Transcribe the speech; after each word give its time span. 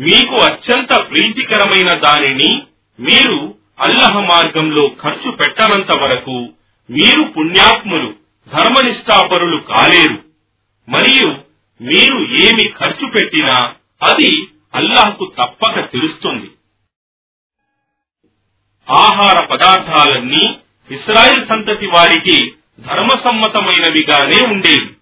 మీకు 0.00 0.34
అత్యంత 0.34 1.10
ప్రీతికరమైన 1.10 1.98
దానిని 1.98 2.62
మీరు 3.00 3.54
అల్లహ 3.80 4.20
మార్గంలో 4.20 4.88
ఖర్చు 4.88 5.30
పెట్టనంత 5.30 6.00
వరకు 6.00 6.48
మీరు 6.90 7.22
పుణ్యాత్ములు 7.22 8.14
ధర్మనిష్టాపరులు 8.48 9.56
కాలేరు. 9.56 10.24
మరియు 10.88 11.28
మీరు 11.82 12.40
ఏమి 12.40 12.68
ఖర్చు 12.68 13.06
పెట్టినా 13.06 13.74
అది 14.02 14.46
అల్లాహ్కు 14.74 15.32
తప్పక 15.38 15.92
తెలుస్తుంది. 15.92 16.50
ఆహార 18.90 19.44
పదార్థాలన్నీ 19.44 20.56
ఇస్రాయిల్ 20.90 21.48
సంతతి 21.48 21.86
వారికి 21.86 22.52
ధర్మసమ్మతమైనవిగానే 22.80 24.46
ఉండేవి. 24.46 24.94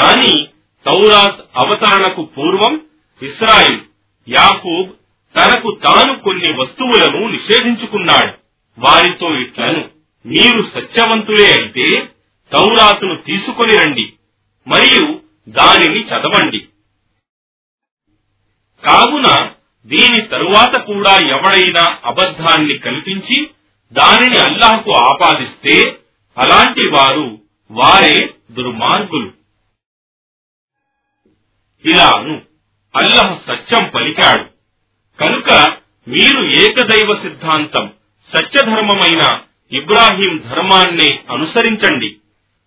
కాని 0.00 0.46
తౌరాత్ 0.86 1.40
అవతరణకు 1.56 2.22
పూర్వం 2.24 2.80
ఇస్రాయిల్ 3.22 3.80
యాకూబ్ 4.28 4.92
తనకు 5.36 5.78
తాను 5.84 6.20
కొన్ని 6.20 6.52
వస్తువులను 6.52 7.28
నిషేధించుకున్నాడు. 7.28 8.40
వారితో 8.78 9.40
ఇట్లను 9.40 9.90
మీరు 10.26 10.62
సత్యవంతులే 10.62 11.52
అయితే 11.52 12.06
తౌరాతును 12.52 13.16
తీసుకొని 13.16 13.76
రండి 13.76 14.12
మరియు 14.68 15.20
దానిని 15.48 16.04
చదవండి. 16.06 16.58
కావున 18.84 19.50
దీని 19.86 20.28
తరువాత 20.28 20.76
కూడా 20.76 21.16
ఎవడైనా 21.16 21.98
అబద్ధాన్ని 22.04 22.78
కల్పించి 22.78 23.50
దానిని 23.92 24.38
అల్లాహకు 24.38 24.92
ఆపాదిస్తే 24.92 25.98
అలాంటి 26.38 26.88
వారు 26.88 27.38
వారే 27.70 28.34
దుర్మార్గులు. 28.50 29.32
ఇలాను 31.84 32.49
అల్లహ 32.96 33.38
సత్యం 33.46 33.88
పలికాడు. 33.88 34.44
కనుక 35.20 35.76
మీరు 36.08 36.42
ఏకదైవ 36.42 37.22
సిద్ధాంతం 37.22 37.92
సత్యధర్మమైన 38.36 39.40
ఇబ్రాహీం 39.72 40.38
ధర్మాన్నే 40.38 41.18
అనుసరించండి. 41.30 42.16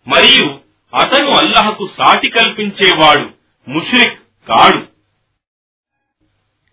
మరియు 0.07 0.59
అతను 0.95 1.29
అల్లహకు 1.29 1.89
సాటి 1.97 2.29
కల్పించేవాడు 2.29 3.29
ముష్రిక్ 3.69 4.19
కాడు. 4.47 4.87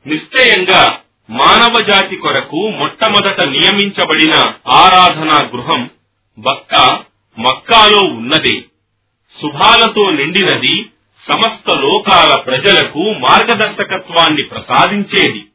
నిశ్చయంగా 0.09 0.99
మానవ 1.31 1.81
జాతి 1.89 2.17
కొరకు 2.17 2.57
మొట్టమొదట 2.57 3.43
నియమించబడిన 3.43 4.35
ఆరాధనా 4.69 5.47
గృహం 5.47 5.91
బక్కా 6.39 7.05
మక్కాలో 7.39 7.99
ఉన్నదే. 7.99 8.61
శుభాలతో 9.43 10.11
నిండినది 10.11 10.90
సమస్త 11.29 11.77
లోకాల 11.77 12.41
ప్రజలకు 12.41 12.99
మార్గదర్శకత్వాన్ని 12.99 14.43
ప్రసాదించేది. 14.43 15.47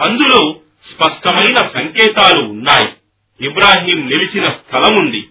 అందులో 0.00 0.54
స్పష్టమైన 0.94 1.56
సంకేతాలు 1.56 2.42
ఉన్నాయి. 2.42 2.92
ఇబ్రాహీం 3.40 4.08
నిలిచిన 4.08 4.44
స్థలముంది. 4.44 5.28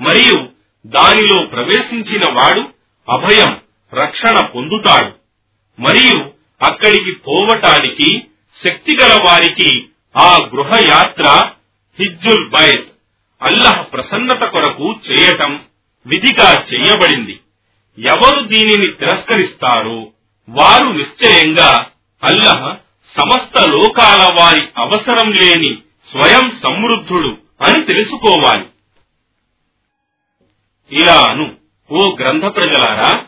మరియు 0.00 0.48
దానిలో 0.86 1.46
ప్రవేశించిన 1.46 2.22
వాడు 2.32 2.68
అభయం 3.08 3.60
రక్షణ 3.94 4.46
పొందుతాడు. 4.46 5.12
మరియు 5.80 6.30
అక్కడికి 6.62 7.12
పోవటానికి 7.12 8.22
శక్తిగల 8.68 9.18
వారికి 9.24 9.86
ఆ 10.16 10.38
గృహయాత్ర 10.54 11.50
హిజ్జుల్ 12.00 12.50
బైత్ 12.50 12.88
అల్లహ 13.42 13.82
ప్రసన్నత 13.82 14.44
కొరకు 14.44 14.94
చేయటం 15.10 15.64
విధిగా 16.06 16.62
చేయబడింది 16.62 17.40
ఎవరు 17.98 18.46
దీనిని 18.46 18.86
తిరస్కరిస్తారో 18.86 20.12
వారు 20.48 20.88
నిశ్చయంగా 20.88 21.86
అల్లహ 22.24 22.76
సమస్త 23.16 23.68
లోకాల 23.68 24.30
వారి 24.40 24.68
అవసరం 24.76 25.32
లేని 25.32 25.78
స్వయం 26.10 26.60
సమృద్ధుడు 26.62 27.38
అని 27.62 27.84
తెలుసుకోవాలి. 27.84 28.66
ఇలాను 30.92 31.56
ఓ 31.90 32.16
గ్రంథ 32.16 32.44
ప్రజలారా 32.44 33.26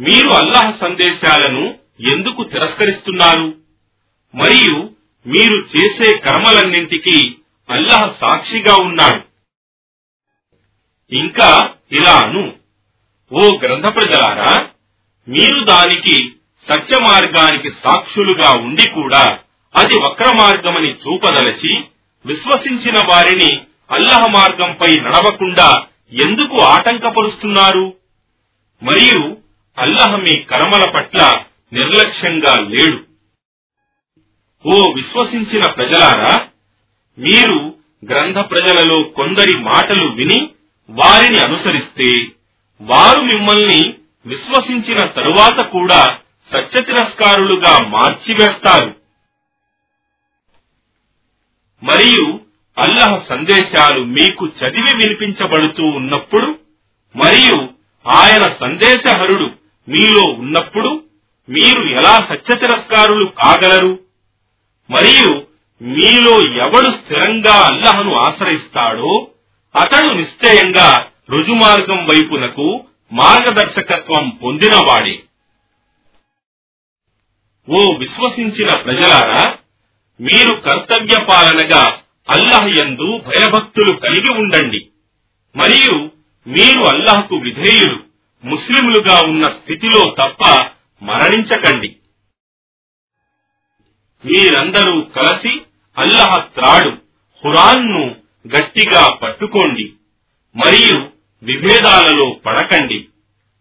మీరు 0.00 0.28
అల్లహ 0.28 0.76
సందేశాలను 0.80 1.78
ఎందుకు 2.14 2.44
తిరస్కరిస్తున్నారు? 2.44 3.54
మరియు 4.34 4.90
మీరు 5.26 5.66
చేసే 5.76 6.18
కర్మలన్నింటికీ 6.18 7.36
అల్లాహ్ 7.70 8.20
సాక్షిగా 8.20 8.76
ఉన్నాడు. 8.76 9.22
ఇంకా 11.14 11.74
ఇలాను. 11.92 12.54
ఓ 13.32 13.56
గ్రంథ 13.62 13.84
ప్రజలారా 13.84 14.66
మీరు 15.28 15.64
దానికి 15.64 16.32
సత్య 16.70 16.98
మార్గానికి 17.00 17.70
సాక్షులుగా 17.70 18.60
ఉండి 18.60 18.90
కూడా 18.90 19.38
అది 19.76 19.98
వక్ర 19.98 20.34
మార్గమని 20.34 20.94
చూపదలచి 20.94 21.80
విశ్వసించిన 22.26 22.94
వారిని 23.10 23.60
అల్లహ 23.90 24.24
మార్గంపై 24.30 24.96
నడవకుండా 24.96 25.82
ఎందుకు 26.12 26.60
ఆటంకపరుస్తున్నారు? 26.60 27.94
మరియు 28.82 29.36
అల్లహ 29.78 30.16
మీ 30.16 30.42
కర్మల 30.42 30.90
పట్ల 30.90 31.44
నిర్లక్ష్యంగా 31.72 32.54
లేడు. 32.60 33.08
ఓ 34.68 34.92
విశ్వసించిన 34.94 35.70
ప్రజలారా 35.70 36.48
మీరు 37.18 37.76
గ్రంథ 38.04 38.36
ప్రజలలో 38.38 39.02
కొందరి 39.02 39.56
మాటలు 39.56 40.06
విని 40.06 40.50
వారిని 40.90 41.40
అనుసరిస్తే 41.40 42.26
వారు 42.80 43.20
మిమ్మల్ని 43.20 43.94
విశ్వసించిన 44.26 45.06
తరువాత 45.06 45.66
కూడా 45.66 46.18
సత్య 46.52 46.84
తిరస్కారులుగా 46.84 47.88
మార్చివేస్తారు. 47.88 48.94
మరియు 51.84 52.40
అల్లహ 52.78 53.22
సందేశాలు 53.28 54.04
మీకు 54.04 54.46
చదివి 54.46 54.96
వినిపించబడుతూ 54.96 55.82
ఉన్నప్పుడు 55.86 56.58
మరియు 57.16 57.68
ఆయన 58.06 58.52
సందేశహరుడు 58.60 59.50
మీలో 59.88 60.22
ఉన్నప్పుడు 60.32 61.04
మీరు 61.48 61.80
ఎలా 61.88 62.18
సత్య 62.18 62.56
తిరస్కారులు 62.56 63.24
కాగలరు? 63.24 63.98
మరియు 64.90 65.42
మీలో 65.82 66.62
ఎవడు 66.62 66.90
స్థిరంగా 66.90 67.54
అల్లహను 67.72 68.14
ఆశ్రయిస్తాడో 68.14 69.30
అతడు 69.78 70.08
నిశ్చయంగా 70.08 71.06
రుజుమార్గం 71.30 72.06
వైపునకు 72.06 72.84
మార్గదర్శకత్వం 73.12 74.30
పొందినవాడే. 74.30 75.22
ఓ 77.70 77.94
విశ్వసించిన 77.98 78.76
ప్రజలారా 78.76 79.56
మీరు 80.20 80.54
కర్తవ్య 80.54 81.24
పాలనగా 81.30 82.02
అల్లహ్ 82.30 82.78
యందు 82.78 83.18
భయభక్తులు 83.18 83.96
కలిగి 83.96 84.32
ఉండండి. 84.32 84.88
మరియు 85.56 86.10
మీరు 86.46 86.80
అల్లహకు 86.80 87.36
విధేయులు 87.36 87.98
ముస్లిములుగా 88.44 89.20
ఉన్న 89.20 89.44
స్థితిలో 89.46 90.14
తప్ప 90.22 90.70
మరణించకండి. 91.02 91.96
మీరందరూ 94.24 95.00
కలిసి 95.00 95.60
అల్లహ 95.98 96.36
త్రాడు 96.36 96.90
హురాన్ను 97.44 98.27
గట్టిగా 98.56 99.14
పట్టుకోండి 99.14 99.92
మరియు 100.56 101.08
విభేదాలలో 101.42 102.36
పడకండి. 102.46 103.08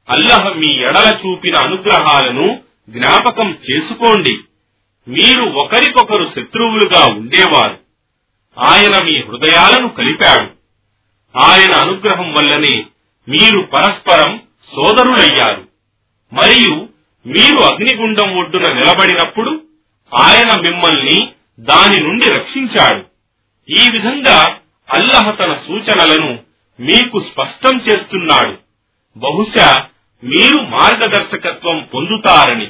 అల్లహ 0.10 0.50
మీ 0.50 0.68
ఎడల 0.68 1.20
చూపిన 1.26 1.56
అనుగ్రహాలను 1.66 2.60
జ్ఞాపకం 2.90 3.58
చేసుకోండి. 3.72 4.40
మీరు 5.08 5.44
ఒకరికొకరు 5.44 6.26
శత్రువులుగా 6.26 7.06
ఉండేవారు. 7.06 7.80
ఆయన 8.60 9.06
మీ 9.06 9.22
హృదయాలను 9.22 9.90
కలిపాడు. 9.90 10.52
ఆయన 11.40 11.74
అనుగ్రహం 11.74 12.34
వల్లనే 12.34 12.86
మీరు 13.30 13.62
పరస్పరం 13.62 14.42
సోదరులయ్యారు. 14.76 15.68
మరియు 16.34 16.90
మీరు 17.28 17.60
అగ్నిగుండం 17.60 18.38
ఒడ్డున 18.38 18.62
నిలబడినప్పుడు 18.62 19.62
ఆయన 20.22 20.60
మిమ్మల్ని 20.60 21.28
దాని 21.60 22.04
నుండి 22.04 22.30
రక్షించాడు. 22.34 23.06
ఈ 23.70 23.90
విధంగా 23.92 24.57
అల్లహ 24.94 25.32
తన 25.32 25.54
సూచనలను 25.68 26.40
మీకు 26.80 27.20
స్పష్టం 27.20 27.78
చేస్తున్నాడు. 27.78 28.58
బహుశా 29.18 29.88
మీరు 30.24 30.62
మార్గదర్శకత్వం 30.62 31.90
పొందుతారని. 31.94 32.68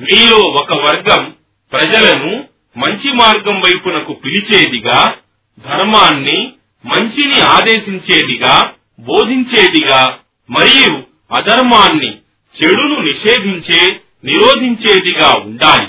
మీలో 0.00 0.36
ఒక 0.36 0.78
వర్గం 0.78 1.34
ప్రజలను 1.72 2.44
మంచి 2.76 3.12
మార్గం 3.12 3.60
వైపునకు 3.60 4.12
పిలిచేదిగా 4.12 5.14
ధర్మాన్ని 5.58 6.52
మంచిని 6.86 7.40
ఆదేశించేదిగా 7.40 8.72
బోధించేదిగా 9.00 10.18
మరియు 10.50 11.02
అధర్మాన్ని 11.34 12.18
చెడును 12.54 13.00
నిషేధించే 13.00 14.00
నిరోధించేదిగా 14.24 15.40
ఉండాలి. 15.40 15.86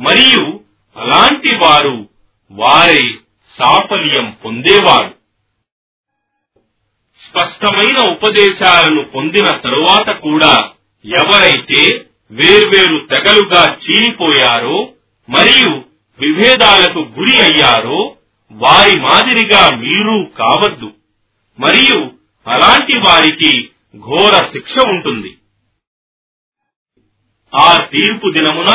మరియు 0.00 0.60
అలాంటి 0.96 1.56
వారు 1.56 2.11
వారే 2.52 3.18
సాఫల్యం 3.62 4.30
పొందేవారు. 4.44 5.14
స్పష్టమైన 7.28 8.12
ఉపదేశాలను 8.12 9.04
పొందిన 9.04 9.46
తరువాత 9.46 10.10
కూడా 10.10 10.70
ఎవరైతే 11.04 12.06
వేర్వేరు 12.30 13.06
తెగలుగా 13.06 13.74
చీలిపోయారో 13.74 14.92
మరియు 15.28 15.84
విభేదాలకు 16.18 16.98
గురి 16.98 17.40
అయ్యారో 17.40 18.16
వారి 18.52 19.00
మాదిరిగా 19.00 19.76
మీరు 19.76 20.30
కావద్దు. 20.38 20.94
మరియు 21.60 22.10
అలాంటి 22.46 22.98
వారికి 22.98 23.70
ఘోర 23.98 24.32
శిక్ష 24.32 24.78
ఉంటుంది. 24.78 25.38
ఆ 27.58 27.80
తీర్పు 27.80 28.30
దినమున 28.32 28.66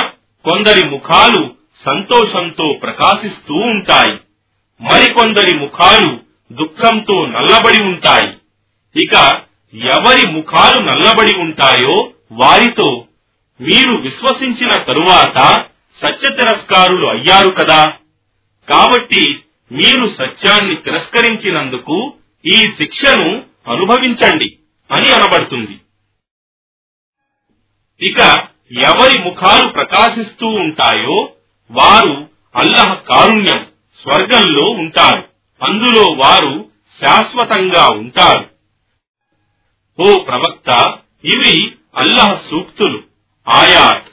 కొందరి 0.43 0.89
ముఖాలు 0.89 1.56
సంతోషంతో 1.85 2.73
ప్రకాశిస్తూ 2.81 3.53
ఉంటాయి. 3.53 4.19
మరికొందరి 4.81 5.57
ముఖాలు 5.57 6.19
దుఃఖంతో 6.53 7.25
నల్లబడి 7.25 7.83
ఉంటాయి. 7.83 8.37
ఇక 9.03 9.41
ఎవరి 9.73 10.31
ముఖాలు 10.31 10.83
నల్లబడి 10.83 11.37
ఉంటాయో 11.37 12.11
వారితో 12.31 13.05
మీరు 13.61 13.91
విశ్వసించిన 13.91 14.83
తరువాత 14.83 15.63
సత్య 16.05 16.35
తిరస్కారులు 16.35 17.07
అయ్యారు 17.07 17.49
కదా. 17.49 17.93
కాబట్టి 18.69 19.39
మీరు 19.71 20.15
సత్యాన్ని 20.17 20.75
తిరస్కరించినందుకు 20.75 22.13
ఈ 22.45 22.61
శిక్షను 22.61 23.43
అనుభవించండి 23.67 24.57
అని 24.91 25.11
అనబడుతుంది. 25.11 25.79
ఇక 28.09 28.19
ఎవరి 28.71 29.21
ముఖాలు 29.23 29.69
ప్రకాశిస్తూ 29.69 30.47
ఉంటాయో 30.47 31.29
వారు 31.71 32.29
అల్లహ 32.55 32.93
కారుణ్యం 32.93 33.67
స్వర్గంలో 34.03 34.69
ఉంటారు. 34.69 35.29
అందులో 35.63 36.01
వారు 36.01 36.69
శాశ్వతంగా 37.05 37.89
ఉంటారు. 37.89 38.49
ఓ 40.01 40.23
ప్రవక్త 40.23 40.97
ఇవి 41.25 41.75
అల్లహ 41.97 42.41
సూక్తులు 42.51 43.03
ఆయాత్. 43.49 44.05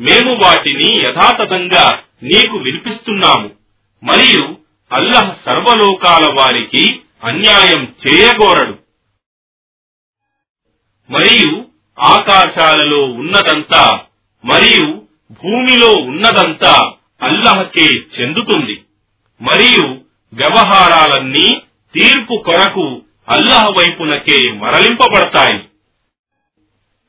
మేము 0.00 0.34
వాటిని 0.34 1.00
యథాతథంగా 1.00 2.02
నీకు 2.22 2.56
వినిపిస్తున్నాము. 2.56 3.50
మరియు 4.04 4.56
అల్లహ 4.92 5.36
సర్వలోకాల 5.46 6.28
వారికి 6.38 7.00
అన్యాయం 7.24 7.94
చేయగోరడు. 8.06 8.78
మరియు 11.12 11.64
ఆకాశాలలో 12.00 13.04
ఉన్నదంతా 13.04 14.00
మరియు 14.44 15.01
భూమిలో 15.32 15.86
ఉన్నదంతా 15.86 16.92
అల్లహకే 17.22 17.88
చెందుతుంది. 18.20 18.82
మరియు 19.42 19.86
వ్యవహారాలన్నీ 20.34 21.62
తీర్పు 21.94 22.42
కొరకు 22.46 23.02
అల్లహ 23.28 23.64
వైపునకే 23.78 24.52
మరలింపబడతాయి. 24.52 25.58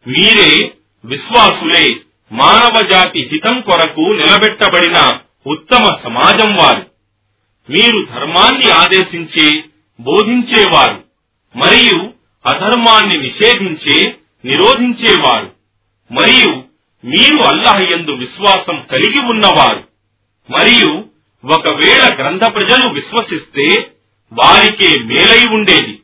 మీరే 0.08 0.72
విశ్వాసులే 1.06 1.96
మానవ 2.32 2.88
జాతి 2.88 3.30
హితం 3.32 3.62
కొరకు 3.62 4.02
నిలబెట్టబడిన 4.02 5.20
ఉత్తమ 5.48 5.84
సమాజం 6.04 6.56
వారు. 6.56 6.86
మీరు 7.70 8.06
ధర్మాన్ని 8.16 8.72
ఆదేశించే 8.72 9.64
బోధించేవారు. 10.00 11.04
మరియు 11.56 12.14
అధర్మాన్ని 12.46 13.18
నిషేధించే 13.18 14.16
నిరోధించేవారు. 14.46 15.52
మరియు 16.12 16.73
మీరు 17.06 17.44
అల్లాహ్ 17.44 17.92
యందు 17.92 18.12
విశ్వాసం 18.12 18.76
కలిగి 18.76 19.20
ఉన్నవారు. 19.20 19.88
మరియు 20.50 21.06
ఒకవేళ 21.46 22.16
గ్రంథ 22.16 22.42
ప్రజలు 22.56 22.90
విశ్వసిస్తే 22.90 23.92
వారికే 24.34 25.04
మేలై 25.04 25.44
ఉండేది. 25.56 26.02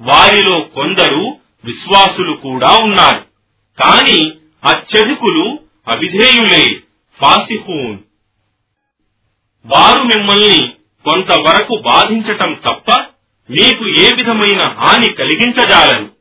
వారిలో 0.00 0.60
కొందరు 0.60 1.36
విశ్వాసులు 1.64 2.32
కూడా 2.32 2.78
ఉన్నారు. 2.84 3.26
కాని 3.82 4.32
అత్యధికులు 4.64 5.58
అవిధేయులే 5.88 6.80
ఫాసిహూన్. 7.20 7.98
వారు 9.66 10.02
మిమ్మల్ని 10.02 10.72
కొంతవరకు 11.04 11.78
బాధించటం 11.78 12.54
తప్ప 12.54 13.00
మీకు 13.50 13.88
ఏ 13.88 14.10
విధమైన 14.16 14.58
హాని 14.58 15.12
కలిగించజాలరు. 15.12 16.12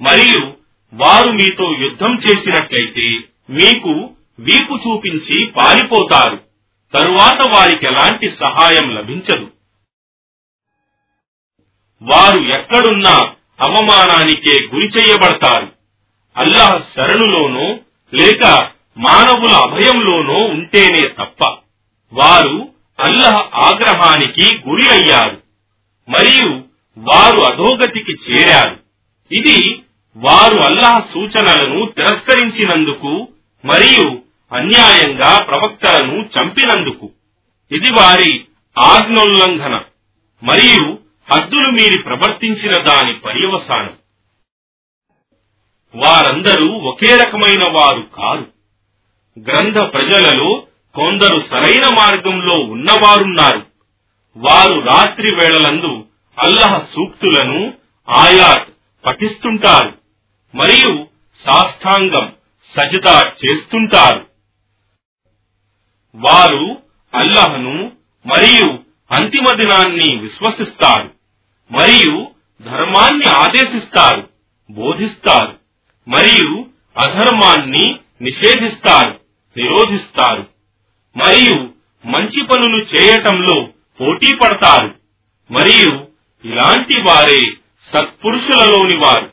మరియు 0.00 0.52
వారు 0.94 1.32
మీతో 1.32 1.76
యుద్ధం 1.78 2.18
చేసినట్లయితే 2.18 3.33
మీకు 3.50 4.10
వీపు 4.38 4.74
చూపించి 4.74 5.46
పారిపోతారు. 5.46 6.36
తరువాత 6.96 7.48
వారికి 7.48 7.84
ఎలాంటి 7.84 8.30
సహాయం 8.30 8.94
లభించదు. 8.94 9.50
వారు 12.02 12.40
ఎక్కడున్నా 12.40 13.34
అవమానానికే 13.60 14.64
గురి 14.74 14.88
చేయబడతారు. 14.88 15.72
అల్లాహ్ 16.36 16.82
శరణులోనో 16.96 17.80
లేక 18.14 18.70
మానవుల 18.98 19.52
అభయంలోనో 19.52 20.44
ఉంటేనే 20.46 21.08
తప్ప 21.08 21.58
వారు 22.12 22.68
అల్లహ 23.00 23.36
ఆగ్రహానికి 23.54 24.68
గురి 24.68 24.88
అయ్యారు. 24.88 25.42
మరియు 26.08 26.64
వారు 26.98 27.52
అధోగతికి 27.52 28.12
చేరారు. 28.12 28.80
ఇది 29.34 29.82
వారు 30.16 30.56
అల్లాహ్ 30.58 31.14
సూచనలను 31.14 31.92
తిరస్కరించినందుకు 31.96 33.28
మరియు 33.64 34.22
అన్యాయంగా 34.52 35.44
ప్రవక్తలను 35.44 36.12
చంపినందుకు. 36.12 37.10
ఇది 37.72 37.92
వారి 37.92 38.44
ఆజ్ఞోల్లంఘన 38.78 39.80
మరియు 40.42 40.98
హద్దులు 41.32 41.70
మీరి 41.70 42.02
ప్రవర్తించిన 42.02 42.72
దాని 42.82 43.14
పర్యవసానం. 43.14 43.96
వారందరూ 45.94 46.72
ఒకే 46.72 47.16
రకమైన 47.16 47.60
వారు 47.72 48.00
కారు. 48.00 48.46
గ్రంథ 49.38 49.92
ప్రజలలో 49.92 50.66
కొందరు 50.94 51.40
సరైన 51.50 51.84
మార్గంలో 51.96 52.54
ఉన్నవారున్నారు. 52.54 53.66
వారు 54.36 54.80
రాత్రి 54.80 55.36
వేళలందు 55.36 56.04
అల్లహ 56.38 56.78
సూక్తులను 56.78 57.74
ఆయాత్ 58.08 58.68
పఠిస్తుంటారు. 59.06 59.98
మరియు 60.54 61.06
సాష్టాంగం 61.46 62.32
సజదా 62.74 63.16
చేస్తుంటారు. 63.42 64.22
వారు 66.14 66.64
అల్లహను 67.12 67.76
మరియు 68.24 68.68
అంతిమ 69.10 69.46
దినాన్ని 69.56 70.16
విశ్వసిస్తారు 70.16 71.08
మరియు 71.70 72.14
ధర్మాన్ని 72.60 73.28
ఆదేశిస్తారు 73.38 74.22
బోధిస్తారు 74.70 75.52
మరియు 76.06 76.50
అధర్మాన్ని 76.96 77.86
నిషేధిస్తారు 78.22 79.12
నిరోధిస్తారు 79.56 80.44
మరియు 81.16 81.56
మంచి 82.04 82.40
పనులు 82.46 82.78
చేయటంలో 82.84 83.56
పోటీ 84.00 84.36
పడతారు 84.36 84.90
మరియు 85.50 85.92
ఇలాంటి 86.44 87.00
వారే 87.00 87.42
సత్పురుషులలోని 87.88 88.96
వారు. 88.96 89.28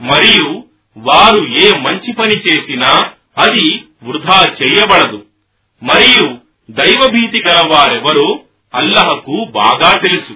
మరియు 0.00 0.46
వారు 0.96 1.46
ఏ 1.60 1.78
మంచి 1.78 2.12
పని 2.12 2.34
చేసినా 2.34 3.10
అది 3.38 3.84
వృధా 4.02 4.56
చేయబడదు. 4.62 5.26
మరియు 5.82 6.38
దైవభీతి 6.70 7.42
గల 7.50 7.62
వారెవరో 7.70 8.40
అల్లహకు 8.74 9.44
బాగా 9.50 9.98
తెలుసు. 9.98 10.32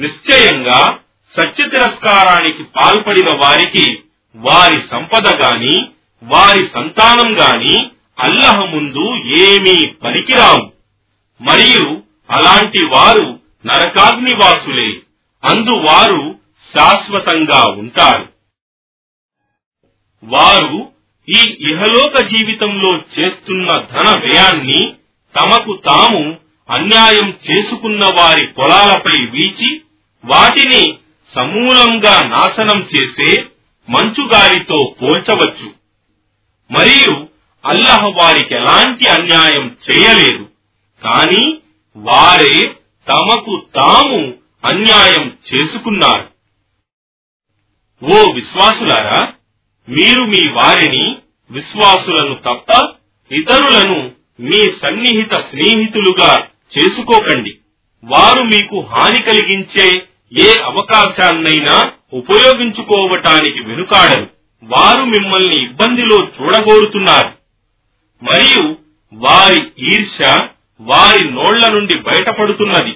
నిశ్చయంగా 0.00 0.98
సత్య 1.40 1.68
తిరస్కారానికి 1.68 2.62
పాల్పడిన 2.62 3.26
వారికి 3.44 3.98
వారి 4.36 4.82
సంపద 4.90 5.42
గాని 5.44 5.88
వారి 6.22 6.68
సంతానం 6.74 7.40
గాని 7.40 7.90
అల్లహ 8.24 8.64
ముందు 8.64 9.16
ఏమీ 9.38 9.86
పనికిరావు. 9.86 10.72
మరియు 11.42 12.02
అలాంటి 12.30 12.84
వారు 12.84 13.40
నరకాగ్నివాసులే. 13.66 14.88
అందువారు 15.44 16.38
శాశ్వతంగా 16.76 17.70
ఉంటారు. 17.70 18.33
వారు 20.24 20.92
ఈ 21.28 21.56
ఇహలోక 21.60 22.20
జీవితంలో 22.20 22.98
చేస్తున్న 23.20 23.70
ధన 23.70 24.20
వ్యయాన్ని 24.20 24.92
తమకు 25.38 25.82
తాము 25.86 26.36
అన్యాయం 26.70 27.28
చేసుకున్న 27.28 28.04
వారి 28.04 28.46
పొలాలపై 28.46 29.26
వీచి 29.26 29.80
వాటిని 30.24 30.94
సమూలంగా 31.34 32.28
నాశనం 32.28 32.88
చేసే 32.96 33.44
మంచుగాలితో 33.90 34.94
పోల్చవచ్చు. 35.02 35.72
మరియు 36.70 37.28
అల్లహ 37.66 38.06
వారికి 38.06 38.54
ఎలాంటి 38.54 39.08
అన్యాయం 39.08 39.76
చేయలేదు. 39.90 40.48
కాని 41.04 41.58
వారే 41.96 42.62
తమకు 43.08 43.62
తాము 43.74 44.34
అన్యాయం 44.64 45.36
చేసుకున్నారు. 45.52 46.28
ఓ 48.04 48.34
విశ్వాసులారా 48.34 49.32
మీరు 49.88 50.24
మీ 50.24 50.48
వారిని 50.48 51.16
విశ్వాసులను 51.50 52.34
తప్ప 52.34 52.92
ఇతరులను 53.32 54.10
మీ 54.40 54.62
సన్నిహిత 54.62 55.34
స్నేహితులుగా 55.34 56.46
చేసుకోకండి. 56.78 57.54
వారు 58.04 58.44
మీకు 58.44 58.80
హాని 58.80 59.22
కలిగించే 59.22 60.02
ఏ 60.32 60.62
అవకాశాన్నైనా 60.62 61.92
ఉపయోగించుకోవటానికి 62.12 63.60
వెనుకాడరు. 63.60 64.30
వారు 64.62 65.04
మిమ్మల్ని 65.04 65.62
ఇబ్బందిలో 65.62 66.16
చూడగోరుతున్నారు. 66.16 67.32
మరియు 68.24 68.76
వారి 69.14 69.62
ఈర్ష 69.62 70.40
వారి 70.80 71.30
నోళ్ళ 71.30 71.68
నుండి 71.68 71.98
బయటపడుతున్నది. 71.98 72.92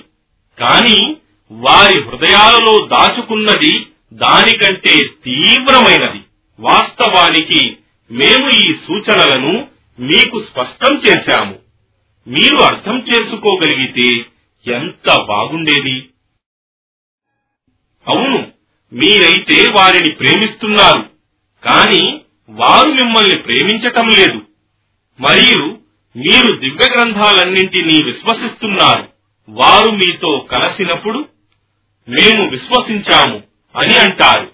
కాని 0.61 1.16
వారి 1.50 2.00
హృదయాలలో 2.00 2.87
దాచుకున్నది 2.87 3.87
దానికంటే 4.12 5.04
తీవ్రమైనది. 5.25 6.21
వాస్తవానికి 6.60 7.76
మేము 8.10 8.48
ఈ 8.48 8.74
సూచనలను 8.86 9.68
మీకు 10.00 10.44
స్పష్టం 10.44 11.02
చేశాము. 11.08 11.58
మీరు 12.28 12.56
అర్థం 12.56 12.98
చేసుకోగలిగితే 12.98 14.26
ఎంత 14.72 15.24
బాగుండేది? 15.28 16.08
అవును 18.08 18.52
మీరైతే 18.92 19.72
వారిని 19.72 20.14
ప్రేమిస్తున్నారు 20.14 21.10
కానీ 21.64 22.20
వారు 22.48 22.88
మిమ్మల్ని 22.88 23.38
ప్రేమించటం 23.38 24.08
లేదు. 24.08 24.42
మరియు 25.20 25.78
మీరు 26.16 26.56
దివ్య 26.56 26.86
గ్రంథాలన్నింటినీ 26.96 28.02
విశ్వసిస్తున్నారు. 28.02 29.08
వారు 29.48 29.90
మీతో 29.90 30.48
కలిసినప్పుడు 30.52 31.28
మేము 32.08 32.50
విశ్వసించాము 32.50 33.42
అని 33.76 33.98
అంటారు. 33.98 34.52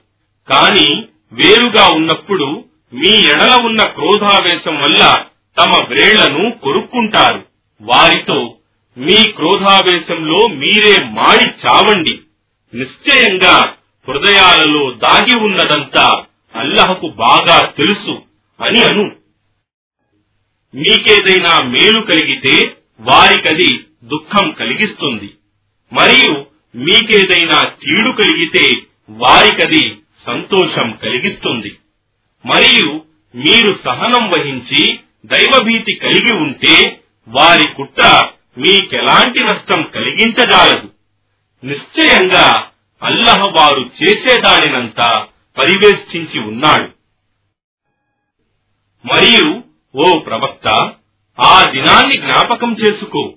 కానీ 0.49 1.09
వేరుగా 1.35 1.89
ఉన్నప్పుడు 1.89 2.65
మీ 2.95 3.09
ఎడల 3.09 3.61
ఉన్న 3.65 3.83
క్రోధావేశం 3.83 4.77
వల్ల 4.77 5.25
తమ 5.59 5.85
వ్రేళ్ళను 5.89 6.51
కొరుక్కుంటారు. 6.51 7.45
వారితో 7.81 8.55
మీ 8.99 9.31
క్రోధావేశంలో 9.31 10.39
మీరే 10.49 11.05
మాడి 11.05 11.67
చావండి. 11.67 12.21
నిశ్చయంగా 12.75 13.75
హృదయాలలో 14.09 14.91
దాగి 14.91 15.39
ఉన్నదంతా 15.39 16.25
అల్లహకు 16.55 17.09
బాగా 17.09 17.67
తెలుసు 17.67 18.23
అని 18.65 18.83
అను. 18.83 19.13
మీకేదైనా 20.75 21.63
మేలు 21.63 22.01
కలిగితే 22.01 22.77
వారికది 23.01 23.85
దుఃఖం 24.05 24.51
కలిగిస్తుంది. 24.51 25.35
మరియు 25.93 26.47
మీకేదైనా 26.77 27.61
కీడు 27.61 28.11
కలిగితే 28.11 28.83
వారికది 29.11 29.97
సంతోషం 30.27 30.99
కలిగిస్తుంది. 31.03 31.77
మరియు 32.47 33.03
మీరు 33.37 33.79
సహనం 33.85 34.31
వహించి 34.31 34.99
దైవభీతి 35.27 35.95
కలిగి 35.95 36.33
ఉంటే 36.33 37.01
వారి 37.29 37.75
కుట్ర 37.77 38.29
మీకెలాంటి 38.59 39.45
నష్టం 39.45 39.83
కలిగించజాలదు. 39.83 40.91
నిశ్చయంగా 41.67 42.67
అల్లహ 43.03 43.43
వారు 43.57 43.91
చేసేదానినంతా 44.03 45.27
పరివేష్టించి 45.59 46.41
ఉన్నాడు. 46.41 46.89
మరియు 49.07 49.63
ఓ 49.97 50.19
ప్రవక్త 50.19 50.69
ఆ 51.41 51.71
దినాన్ని 51.71 52.21
జ్ఞాపకం 52.21 52.77
చేసుకో. 52.87 53.35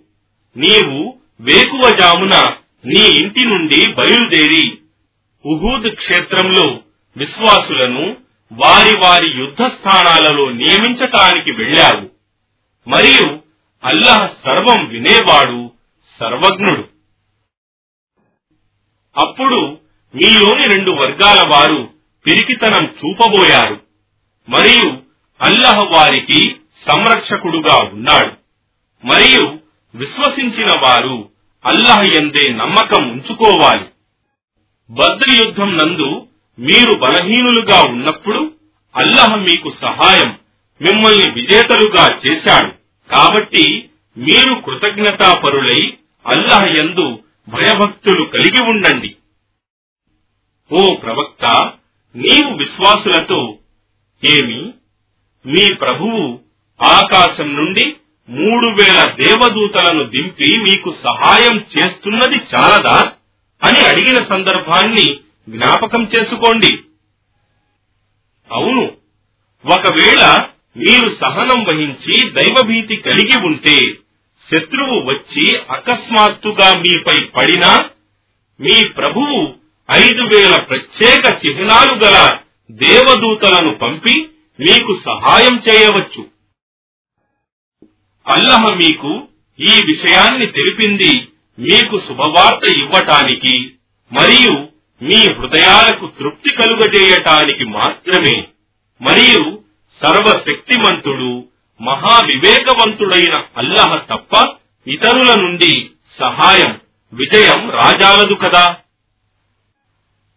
నీవు 0.57 1.17
వేకువజామున 1.39 2.41
నీ 2.85 2.99
ఇంటి 2.99 3.45
నుండి 3.45 3.93
బయలుదేరి 3.93 4.77
ఉహూద్ 5.47 5.93
క్షేత్రంలో 5.93 6.79
విశ్వాసులను 7.17 8.17
వారి 8.53 8.97
వారి 8.97 9.29
యుద్ధ 9.37 9.61
స్థానాలలో 9.61 10.51
నియమించటానికి 10.51 11.51
వెళ్ళావు. 11.51 12.09
మరియు 12.89 13.39
అల్లాహ్ 13.83 14.29
సర్వం 14.45 14.87
వినేవాడు 14.87 15.71
సర్వజ్ఞుడు. 16.19 16.87
అప్పుడు 19.17 19.77
మీలోని 20.15 20.75
రెండు 20.75 20.91
వర్గాల 20.91 21.43
వారు 21.53 21.89
పిరికితనం 22.25 22.85
చూపబోయారు. 22.85 23.81
మరియు 24.49 24.89
అల్లహ 25.41 25.79
వారికి 25.95 26.55
సంరక్షకుడుగా 26.89 27.89
ఉన్నాడు. 27.93 28.31
మరియు 29.05 29.59
విశ్వసించిన 29.95 30.67
వారు 30.87 31.29
అల్లహ 31.65 32.03
ఎందే 32.15 32.53
నమ్మకం 32.53 33.09
ఉంచుకోవాలి. 33.09 33.85
బద్ర 34.91 35.45
యుద్ధం 35.45 35.77
నందు 35.77 36.27
మీరు 36.59 36.93
బలహీనులుగా 36.95 37.81
ఉన్నప్పుడు 37.81 38.53
అల్లహ 38.95 39.35
మీకు 39.35 39.73
సహాయం 39.81 40.39
మిమ్మల్ని 40.81 41.31
విజేతలుగా 41.31 42.19
చేశాడు. 42.19 42.71
కాబట్టి 43.13 43.89
మీరు 44.17 44.53
కృతజ్ఞతాపరులై 44.53 45.97
అల్లహ 46.25 46.63
యందు 46.67 47.19
భయభక్తులు 47.49 48.25
కలిగి 48.25 48.63
ఉండండి. 48.63 49.15
ఓ 50.71 50.95
ప్రవక్త 50.95 51.71
నీవు 52.15 52.57
విశ్వాసులతో 52.57 53.57
ఏమి? 54.25 54.73
మీ 55.45 55.73
ప్రభువు 55.73 56.39
ఆకాశం 56.83 57.55
నుండి 57.55 57.95
మూడు 58.29 58.81
వేల 58.81 59.11
దేవదూతలను 59.23 60.03
దింపి 60.03 60.59
మీకు 60.59 60.95
సహాయం 61.03 61.57
చేస్తున్నది 61.57 62.35
చాలదా? 62.35 63.13
అని 63.63 63.79
అడిగిన 63.79 64.23
సందర్భాన్ని 64.23 65.07
జ్ఞాపకం 65.49 66.03
చేసుకోండి. 66.03 66.71
అవును 68.51 68.97
ఒకవేళ 69.65 70.47
మీరు 70.77 71.17
సహనం 71.21 71.63
వహించి 71.63 72.31
దైవభీతి 72.31 72.95
కలిగి 72.95 73.45
ఉంటే 73.45 73.93
శత్రువు 74.47 74.97
వచ్చి 74.99 75.57
అకస్మాత్తుగా 75.57 76.79
మీపై 76.79 77.23
పడినా 77.25 77.89
మీ 78.59 78.89
ప్రభువు 78.89 79.55
ఐదు 79.91 80.21
వేల 80.21 80.61
ప్రత్యేక 80.61 81.25
చిహ్నాలు 81.45 82.05
గల 82.05 82.39
దేవదూతలను 82.71 83.75
పంపి 83.75 84.15
మీకు 84.59 84.99
సహాయం 85.05 85.61
చేయవచ్చు. 85.69 86.21
అల్లహ 88.27 88.73
మీకు 88.73 89.27
ఈ 89.59 89.73
విషయాన్ని 89.85 90.45
తెలిపింది. 90.45 91.27
మీకు 91.59 92.01
శుభవార్త 92.07 92.71
ఇవ్వటానికి 92.71 93.71
మరియు 94.11 94.67
మీ 95.01 95.15
హృదయాలకు 95.15 96.07
తృప్తి 96.07 96.55
కలుగజేయటానికి 96.55 97.63
మాత్రమే. 97.63 98.47
మరియు 99.01 99.63
సర్వశక్తిమంతుడు 100.03 101.45
మహావివేకవంతుడైన 101.81 103.33
అల్లహ 103.57 103.95
తప్ప 103.95 104.55
ఇతరుల 104.87 105.33
నుండి 105.39 105.89
సహాయం 106.23 106.81
విజయం 107.13 107.71
రాజాలదు 107.71 108.33
కదా. 108.33 108.77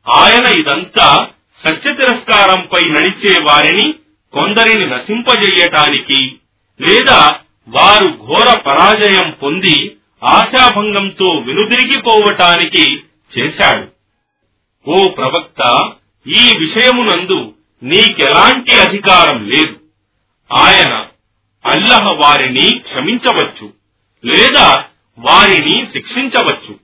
ఆయన 0.08 0.58
ఇదంతా 0.58 1.26
సత్య 1.66 1.94
తిరస్కారంపై 1.94 2.88
నడిచే 2.88 3.42
వారిని 3.42 3.92
కొందరిని 4.32 4.86
నశింపజేయటానికి 4.86 6.38
లేదా 6.80 7.32
వారు 7.68 8.08
ఘోర 8.08 8.60
పరాజయం 8.66 9.30
పొంది 9.30 9.96
ఆశాభంగంతో 10.24 11.32
వెనుదిరిగిపోవటానికి 11.38 13.02
చేశాడు. 13.38 13.88
ఓ 14.90 15.08
ప్రవక్త 15.08 15.92
ఈ 16.26 16.52
విషయమునందు 16.58 17.54
నీకెలాంటి 17.82 18.80
అధికారం 18.80 19.50
లేదు. 19.50 19.80
ఆయన 20.56 21.06
అల్లహ 21.66 22.12
వారిని 22.14 22.78
క్షమించవచ్చు 22.78 23.72
లేదా 24.24 24.84
వారిని 25.18 25.86
శిక్షించవచ్చు. 25.92 26.78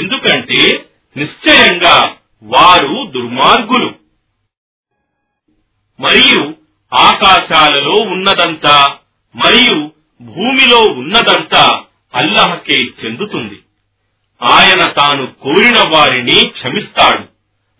ఎందుకంటే 0.00 0.86
నిశ్చయంగా 1.16 2.16
వారు 2.42 3.10
దుర్మార్గులు. 3.10 3.94
మరియు 6.00 6.54
ఆకాశాలలో 6.94 7.96
ఉన్నదంతా 7.96 8.96
మరియు 9.36 9.90
భూమిలో 10.22 10.78
ఉన్నదంతా 10.78 11.82
అల్లాహకే 12.16 12.76
చెందుతుంది. 12.76 13.60
ఆయన 14.42 14.90
తాను 14.90 15.26
కోరిన 15.26 15.78
వారిని 15.96 16.48
క్షమిస్తాడు. 16.48 17.24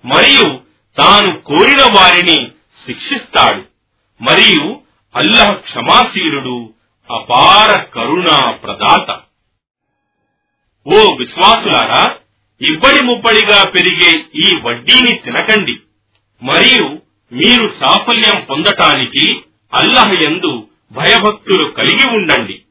మరియు 0.07 0.61
తాను 0.99 1.41
కోరిన 1.41 1.83
వారిని 1.83 2.49
శిక్షిస్తాడు. 2.87 3.63
మరియు 4.23 4.81
అల్లహ 5.17 5.53
క్షమాశీలుడు 5.53 6.75
అపార 7.11 7.83
కరుణా 7.83 8.51
ప్రదాత. 8.51 9.11
ఓ 10.87 11.17
విశ్వాసులారా 11.19 12.17
ఇబ్బడి 12.61 13.05
ముబ్బడిగా 13.05 13.71
పెరిగే 13.71 14.25
ఈ 14.35 14.61
వడ్డీని 14.63 15.19
తినకండి. 15.19 15.77
మరియు 16.43 16.99
మీరు 17.33 17.75
సాఫల్యం 17.85 18.45
పొందటానికి 18.45 19.37
అల్లహ 19.75 20.13
యందు 20.27 20.69
భయభక్తులు 20.93 21.71
కలిగి 21.71 22.11
ఉండండి. 22.11 22.63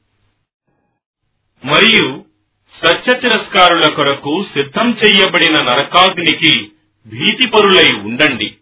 మరియు 1.66 2.26
సత్య 2.86 3.14
తిరస్కారుల 3.14 3.94
కొరకు 3.94 4.46
సిద్ధం 4.54 4.90
చెయ్యబడిన 4.90 5.56
నరకాగ్నికి 5.64 6.72
భీతిపరులై 7.08 7.94
ఉండండి. 7.94 8.58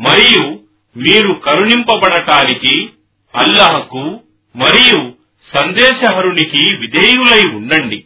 మరియు 0.00 0.60
మీరు 0.96 1.32
కరుణింపబడటానికి 1.32 2.90
అల్లహకు 3.34 4.20
మరియు 4.56 5.12
సందేశహరునికి 5.58 6.76
విధేయులై 6.76 7.56
ఉండండి. 7.56 8.04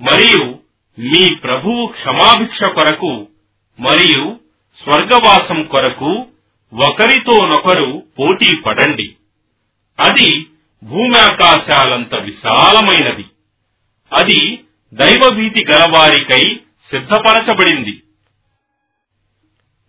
మరియు 0.00 0.44
మీ 0.98 1.34
ప్రభువు 1.34 1.86
క్షమాభిక్ష 1.86 2.68
కొరకు 2.68 3.28
మరియు 3.80 4.40
స్వర్గవాసం 4.84 5.62
కొరకు 5.62 6.26
ఒకరితోనొకరు 6.74 8.02
పోటీ 8.18 8.56
పడండి. 8.56 9.16
అది 10.00 10.46
భూమాకాశాలంత 10.82 12.14
విశాలమైనది. 12.14 13.24
అది 14.12 14.64
దైవభీతి 14.94 15.64
గలవారికై 15.72 16.60
సిద్ధపరచబడింది. 16.90 18.02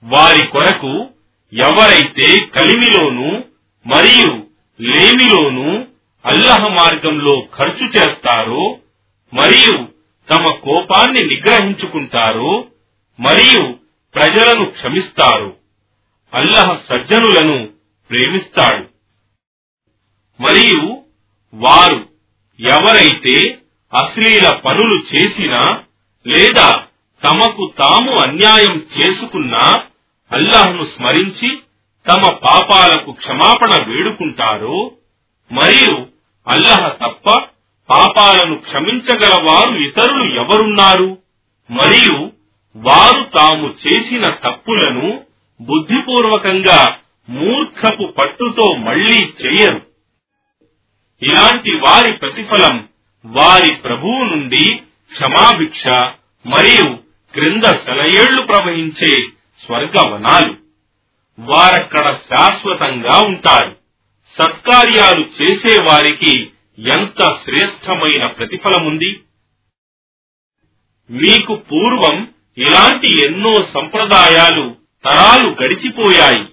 వారి 0.03 0.47
కొరకు 0.47 1.09
ఎవరైతే 1.53 2.45
కలిమిలోను 2.45 3.43
మరియు 3.87 4.47
లేమిలోను 4.81 5.87
అల్లహ 6.25 6.67
మార్గంలో 6.67 7.41
ఖర్చు 7.41 7.85
చేస్తారో 7.85 8.79
మరియు 9.33 9.87
తమ 10.29 10.45
కోపాన్ని 10.55 11.25
నిగ్రహించుకుంటారో 11.25 12.67
మరియు 13.19 13.79
ప్రజలను 14.15 14.65
క్షమిస్తారు 14.65 15.57
అల్లహ 16.33 16.79
సజ్జనులను 16.89 17.69
ప్రేమిస్తాడు. 18.09 18.90
మరియు 20.41 21.03
వారు 21.53 22.09
ఎవరైతే 22.59 23.57
అశ్లీల 23.93 24.55
పనులు 24.55 25.15
చేసినా 25.15 25.81
లేదా 26.27 26.69
తమకు 27.23 27.71
తాము 27.77 28.11
అన్యాయం 28.27 28.85
చేసుకున్నా 28.97 29.65
అల్లాహ్ను 30.31 30.83
స్మరించి 30.83 31.49
తమ 32.07 32.21
పాపాలకు 32.29 33.11
క్షమాపణ 33.11 33.87
వేడుకుంటారో 33.89 34.91
మరియు 35.51 36.05
అల్లహ 36.47 36.87
తప్ప 36.87 37.47
పాపాలను 37.89 38.55
క్షమించగల 38.55 39.43
వారు 39.43 39.71
ఇతరులు 39.71 40.33
ఎవరున్నారు? 40.33 41.17
మరియు 41.69 42.31
వారు 42.75 43.23
తాము 43.23 43.67
చేసిన 43.67 44.23
తప్పులను 44.23 45.23
బుద్ధిపూర్వకంగా 45.61 46.97
మూర్ఖపు 47.29 48.05
పట్టుతో 48.11 48.73
మళ్ళీ 48.73 49.17
చేయరు. 49.41 49.90
ఇలాంటి 51.23 51.75
వారి 51.75 52.13
ప్రతిఫలం 52.13 52.89
వారి 53.25 53.75
ప్రభువు 53.75 54.23
నుండి 54.23 54.75
క్షమాభిక్ష 55.11 55.87
మరియు 56.47 56.97
క్రింద 57.33 57.63
సెలయేళ్ళు 57.63 58.41
ప్రవహించే 58.41 59.17
స్వర్గవనాలు. 59.65 60.55
వారక్కడ 61.39 62.05
శాశ్వతంగా 62.05 63.19
ఉంటారు. 63.27 63.77
సత్కార్యాలు 64.41 65.29
చేసే 65.41 65.83
వారికి 65.83 66.51
ఎంత 66.77 67.23
శ్రేష్టమైన 67.23 68.27
ప్రతిఫలముంది? 68.27 69.19
మీకు 71.11 71.55
పూర్వం 71.55 72.33
ఇలాంటి 72.57 73.21
ఎన్నో 73.21 73.57
సంప్రదాయాలు 73.73 74.75
తరాలు 75.05 75.49
గడిచిపోయాయి. 75.49 76.45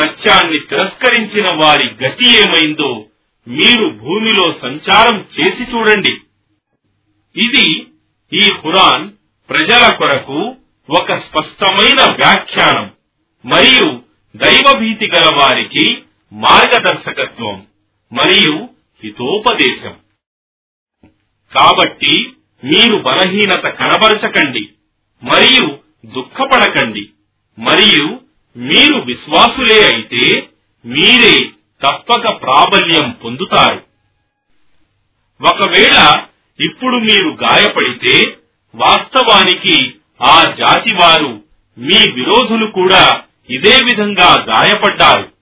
సత్యాన్ని 0.00 0.58
తిరస్కరించిన 0.58 1.48
వారి 1.48 2.04
గతి 2.04 2.38
ఏమైందో 2.38 3.04
మీరు 3.48 3.88
భూమిలో 3.88 4.52
సంచారం 4.52 5.26
చేసి 5.40 5.64
చూడండి. 5.64 6.14
ఇది 7.36 7.66
ఈ 8.32 8.48
ఖురాన్ 8.62 9.10
ప్రజల 9.50 9.94
కొరకు 9.94 10.56
ఒక 10.88 11.18
స్పష్టమైన 11.18 12.12
వ్యాఖ్యానం 12.12 12.92
మరియు 13.44 14.02
దైవభీతి 14.36 15.06
గల 15.06 15.26
వారికి 15.40 16.02
మార్గదర్శకత్వం 16.32 17.66
మరియు 18.12 18.68
హితోపదేశం. 19.02 19.94
కాబట్టి 21.52 22.14
మీరు 22.64 22.96
బలహీనత 22.96 23.66
కనబరచకండి 23.68 24.68
మరియు 25.22 25.78
దుఃఖపడకండి 26.06 27.04
మరియు 27.58 28.06
మీరు 28.56 28.98
విశ్వాసులే 29.00 29.78
అయితే 29.84 30.40
మీరే 30.84 31.55
తప్పక 31.82 32.42
ప్రాబల్యం 32.42 33.10
పొందుతారు. 33.10 33.82
ఒకవేళ 35.42 36.16
ఇప్పుడు 36.60 36.96
మీరు 36.96 37.28
గాయపడితే 37.28 38.36
వాస్తవానికి 38.74 39.94
ఆ 40.22 40.42
జాతి 40.58 40.94
వారు 40.94 41.44
మీ 41.78 42.12
విరోధులు 42.12 42.66
కూడా 42.66 43.22
ఇదే 43.50 43.80
విధంగా 43.84 44.44
గాయపడ్డారు. 44.44 45.32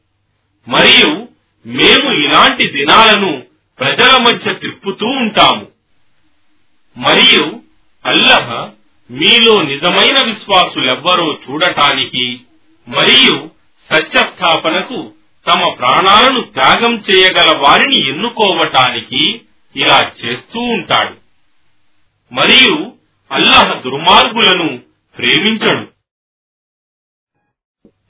మరియు 0.68 1.28
మేము 1.66 2.12
ఇలాంటి 2.12 2.70
దినాలను 2.70 3.42
ప్రజల 3.78 4.22
మధ్య 4.22 4.54
తిప్పుతూ 4.54 5.06
ఉంటాము. 5.06 5.66
మరియు 6.96 7.60
అల్లహ 8.06 8.70
మీలో 9.10 9.62
నిజమైన 9.62 10.26
విశ్వాసులెవ్వరో 10.26 11.38
చూడటానికి 11.50 12.40
మరియు 12.88 13.50
సత్యస్థాపనకు 13.92 15.13
తమ 15.48 15.74
ప్రాణాలను 15.78 16.40
త్యాగం 16.40 16.94
చేయగల 16.96 17.58
వారిని 17.58 18.08
ఎన్నుకోవటానికి 18.08 19.40
ఇలా 19.76 20.12
చేస్తూ 20.24 20.60
ఉంటాడు. 20.60 21.16
మరియు 22.34 22.92
అల్లహ 23.32 23.80
దుర్మార్గులను 23.80 24.78
ప్రేమించడు. 25.16 25.92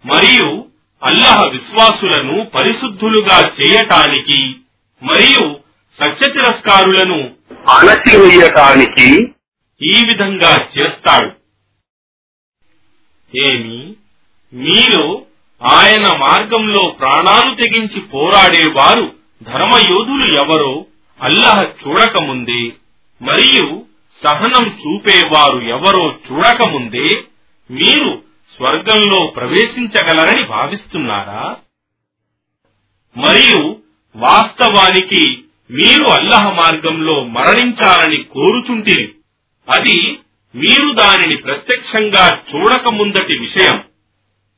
మరియు 0.06 0.68
అల్లహ 1.02 1.48
విశ్వాసులను 1.52 2.44
పరిశుద్ధులుగా 2.44 3.38
చేయటానికి 3.38 4.54
మరియు 5.02 5.60
సత్య 6.02 6.32
తిరస్కారులను 6.32 7.34
అణచివేయటానికి 7.50 9.34
ఈ 9.82 10.02
విధంగా 10.06 10.56
చేస్తాడు. 10.56 11.32
ఏమి? 13.36 13.96
మీలో 14.52 15.22
ఆయన 15.64 16.06
మార్గంలో 16.16 16.90
ప్రాణాలు 16.90 17.54
తెగించి 17.54 18.00
పోరాడేవారు 18.00 19.14
ధర్మయోధులు 19.42 20.24
ఎవరో 20.24 20.86
అల్లహ 21.22 21.62
చూడకముందే 21.62 22.72
మరియు 23.22 23.82
సహనం 24.26 24.80
చూపేవారు 24.80 25.58
ఎవరో 25.58 26.14
చూడకముందే 26.30 27.08
మీరు 27.70 28.22
స్వర్గంలో 28.56 29.26
ప్రవేశించగలరని 29.26 30.46
భావిస్తున్నారా? 30.46 31.56
మరియు 33.16 33.76
వాస్తవానికి 34.16 35.38
మీరు 35.70 36.04
అల్లహ 36.04 36.48
మార్గంలో 36.50 37.24
మరణించాలని 37.24 38.16
కోరుచుంటిరి. 38.16 39.14
అది 39.68 40.18
మీరు 40.54 40.94
దానిని 40.94 41.36
ప్రత్యక్షంగా 41.36 42.38
చూడకముందటి 42.54 43.38
విషయం. 43.38 43.84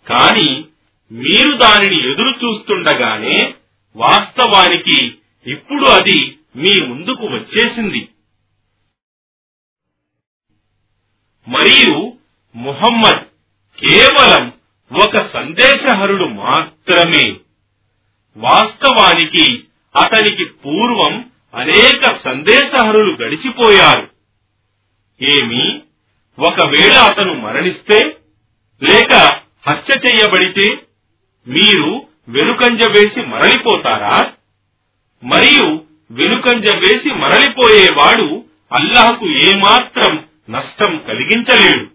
కానీ 0.07 0.65
మీరు 1.13 1.57
దానిని 1.57 2.13
ఎదురు 2.13 2.31
చూస్తుండగానే 2.31 3.55
వాస్తవానికి 3.97 5.15
ఇప్పుడు 5.47 5.89
అది 5.89 6.39
మీ 6.57 6.87
ముందుకు 6.87 7.27
వచ్చేసింది. 7.27 8.09
మరియు 11.49 12.13
ముహమ్మద్ 12.57 13.25
కేవలం 13.81 14.53
ఒక 15.03 15.33
సందేశహరుడు 15.33 16.25
మాత్రమే. 16.25 17.37
వాస్తవానికి 18.37 19.65
అతనికి 19.97 20.45
పూర్వం 20.45 21.31
అనేక 21.55 22.05
సందేశహరులు 22.25 23.17
గడిచిపోయారు. 23.23 24.11
ఏమి? 25.23 25.83
ఒకవేళ 26.39 26.93
అతను 26.93 27.35
మరణిస్తే 27.35 28.17
లేక 28.83 29.13
హత్య 29.69 30.01
చెయ్యబడితే 30.07 30.86
మీరు 31.49 32.07
వెనుకంజ 32.29 32.89
వేసి 32.89 33.21
మరలిపోతారా? 33.21 34.33
మరియు 35.25 35.85
వెనుకంజ 36.11 36.77
వేసి 36.77 37.15
మరలిపోయేవాడు 37.15 38.45
అల్లాహకు 38.73 39.27
ఏమాత్రం 39.27 40.25
నష్టం 40.51 40.99
కలిగించలేడు. 40.99 41.87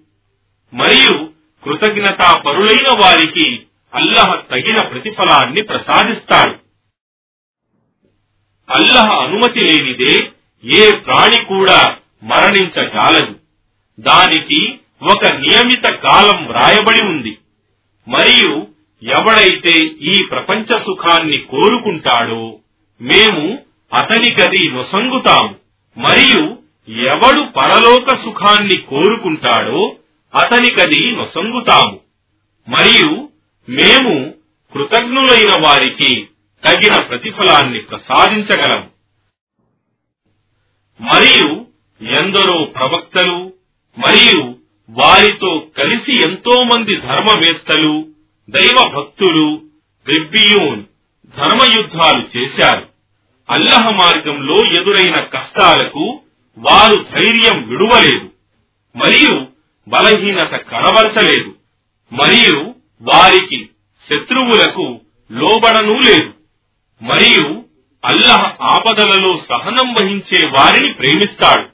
మరియు 0.76 1.30
కృతజ్ఞతా 1.64 2.38
పరులైన 2.38 2.88
వారికి 2.92 3.62
అల్లహ 3.94 4.36
తగిన 4.52 4.82
ప్రతిఫలాన్ని 4.82 5.62
ప్రసాదిస్తాడు. 5.62 6.56
అల్లహ 8.70 9.10
అనుమతి 9.10 9.60
లేనిదే 9.60 10.32
ఏ 10.64 10.96
ప్రాణి 10.96 11.46
కూడా 11.46 11.98
మరణించజాలదు. 12.24 13.36
దానికి 14.00 14.80
ఒక 15.04 15.26
నియమిత 15.26 15.94
కాలం 15.94 16.48
వ్రాయబడి 16.48 17.02
ఉంది. 17.02 17.38
మరియు 18.08 18.71
ఎవడైతే 19.04 19.86
ఈ 19.86 20.26
ప్రపంచ 20.32 20.64
సుఖాన్ని 20.64 21.38
కోరుకుంటాడో 21.38 22.60
మేము 23.02 23.60
అతని 23.94 24.34
గది 24.42 24.72
నొసంగుతాము. 24.72 25.56
మరియు 25.98 26.58
ఎవడు 26.92 27.42
పరలోక 27.42 28.10
సుఖాన్ని 28.10 28.78
కోరుకుంటాడో 28.78 29.96
అతనికది 30.36 31.12
నొసంగుతాము. 31.12 32.00
మరియు 32.70 33.30
మేము 33.70 34.34
కృతజ్ఞులైన 34.74 35.66
వారికి 35.66 36.28
తగిన 36.66 37.02
ప్రతిఫలాన్ని 37.02 37.80
ప్రసాదించగలము. 37.80 38.90
మరియు 41.02 41.66
ఎందరో 42.22 42.64
ప్రవక్తలు 42.64 43.54
మరియు 43.98 44.56
వారితో 44.90 45.68
కలిసి 45.78 46.12
ఎంతో 46.28 46.64
మంది 46.64 46.96
ధర్మవేత్తలు 46.96 48.11
దైవ 48.52 48.92
భక్తులు 48.96 49.62
రిబ్బియూన్ 50.08 50.84
ధర్మయుద్ధాలు 51.38 52.38
చేశారు. 52.38 52.90
అల్లహ 53.50 53.90
మార్గంలో 53.90 54.56
ఎదురైన 54.56 55.16
కష్టాలకు 55.24 56.20
వారు 56.58 57.04
ధైర్యం 57.04 57.70
విడువలేదు. 57.70 58.32
మరియు 58.96 59.48
బలహీనత 59.88 60.56
కనబరచలేదు. 60.56 61.56
మరియు 62.14 62.76
వారికి 63.02 63.70
శత్రువులకు 64.10 65.02
లోబడనూ 65.32 66.00
లేదు. 66.00 66.34
మరియు 67.02 67.66
అల్లహ 68.06 68.44
ఆపదలలో 68.62 69.44
సహనం 69.50 69.94
వహించే 69.94 70.48
వారిని 70.48 70.94
ప్రేమిస్తాడు. 70.94 71.70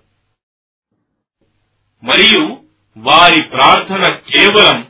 మరియు 2.06 2.58
వారి 2.98 3.44
ప్రార్థన 3.44 4.13
కేవలం 4.13 4.88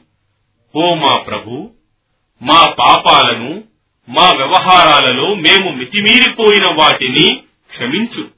ఓ 0.76 0.94
మా 0.94 1.20
ప్రభు 1.20 1.77
మా 2.42 2.76
పాపాలను 2.80 3.64
మా 4.10 4.32
వ్యవహారాలలో 4.38 5.36
మేము 5.36 5.72
మితిమీరిపోయిన 5.72 6.76
వాటిని 6.80 7.42
క్షమించు. 7.70 8.30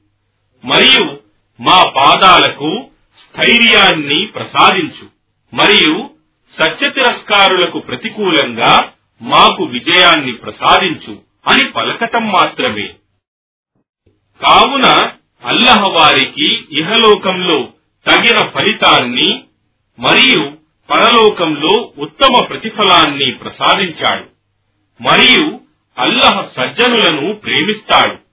మరియు 0.65 1.19
మా 1.61 1.83
పాదాలకు 1.83 2.89
స్థైర్యాన్ని 3.19 4.25
ప్రసాదించు. 4.25 5.09
మరియు 5.53 6.09
సత్య 6.59 6.89
తిరస్కారులకు 6.89 7.79
ప్రతికూలంగా 7.79 8.91
మాకు 9.21 9.63
విజయాన్ని 9.63 10.31
ప్రసాదించు 10.31 11.21
అని 11.47 11.71
పలకటం 11.71 12.31
మాత్రమే. 12.31 12.87
కావున 14.41 15.11
అల్లహ 15.43 15.83
వారికి 15.89 16.77
ఇహలోకంలో 16.79 17.69
తగిన 18.05 18.49
ఫలితాన్ని 18.49 19.43
మరియు 19.99 20.58
పరలోకంలో 20.91 21.93
ఉత్తమ 21.97 22.45
ప్రతిఫలాన్ని 22.45 23.31
ప్రసాదించాడు. 23.31 24.29
మరియు 25.03 25.59
అల్లహ 25.97 26.41
సజ్జనులను 26.41 27.35
ప్రేమిస్తాడు. 27.35 28.29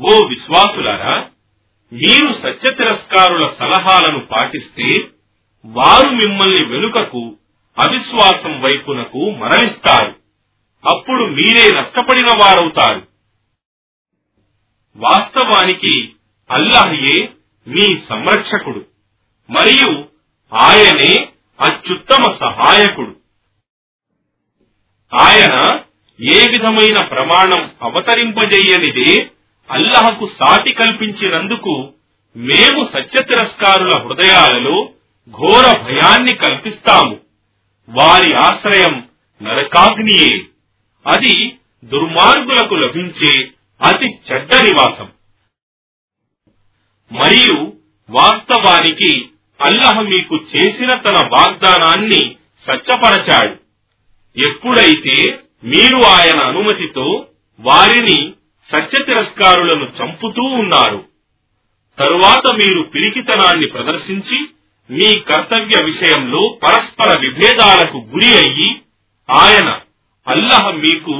ఓ 0.00 0.28
విశ్వాసులారా 0.28 1.30
మీరు 1.92 2.32
సత్య 2.42 2.74
తిరస్కారుల 2.74 3.54
సలహాలను 3.58 4.26
పాటిస్తే 4.26 4.98
వారు 5.64 6.10
మిమ్మల్ని 6.10 6.64
వెనుకకు 6.64 7.36
అవిశ్వాసం 7.78 8.60
వైపునకు 8.60 9.30
మరలిస్తారు. 9.30 10.16
అప్పుడు 10.88 11.24
మీరే 11.24 11.70
నష్టపడిన 11.70 12.26
వారవుతారు. 12.26 13.06
వాస్తవానికి 14.96 16.12
అల్లాహయే 16.50 17.32
మీ 17.68 18.00
సంరక్షకుడు. 18.08 18.84
మరియు 19.50 20.11
ఆయనే 20.52 21.28
అత్యుత్తమ 21.60 22.36
సహాయకుడు. 22.40 23.16
ఆయన 25.20 25.80
ఏ 26.30 26.48
విధమైన 26.50 27.04
ప్రమాణం 27.04 27.70
అవతరింపజేయనిదే 27.82 29.30
అల్లహకు 29.70 30.30
సాటి 30.40 30.72
కల్పించినందుకు 30.72 31.92
మేము 32.36 32.88
సత్య 32.94 33.22
తిరస్కారుల 33.22 33.92
హృదయాలలో 33.98 34.88
ఘోర 35.30 35.78
భయాన్ని 35.82 36.36
కల్పిస్తాము. 36.36 37.20
వారి 37.88 38.34
ఆశ్రయం 38.34 39.08
నరకాగ్నియే. 39.42 40.44
అది 41.06 41.56
దుర్మార్గులకు 41.84 42.74
లభించే 42.74 43.50
అతి 43.82 44.18
చెడ్డ 44.32 44.50
నివాసం. 44.54 45.12
మరియు 47.12 47.72
వాస్తవానికి 48.10 49.31
అల్లహ 49.64 50.00
మీకు 50.02 50.36
చేసిన 50.52 50.92
తన 51.06 51.18
వాగ్దానాన్ని 51.32 52.22
సత్యపరచాడు 52.66 53.54
ఎప్పుడైతే 54.36 55.16
మీరు 55.64 55.98
ఆయన 56.06 56.40
అనుమతితో 56.42 57.26
వారిని 57.60 58.32
సత్య 58.68 59.04
తిరస్కారులను 59.04 59.86
చంపుతూ 59.98 60.44
ఉన్నారు 60.60 61.00
తరువాత 61.98 62.52
మీరు 62.52 62.82
పిరికితనాన్ని 62.82 63.66
ప్రదర్శించి 63.66 64.38
మీ 64.90 65.20
కర్తవ్య 65.20 65.76
విషయంలో 65.84 66.42
పరస్పర 66.62 67.10
విభేదాలకు 67.20 67.98
గురి 68.14 68.30
అయ్యి 68.36 68.70
ఆయన 69.28 69.68
అల్లహ 70.26 70.70
మీకు 70.70 71.16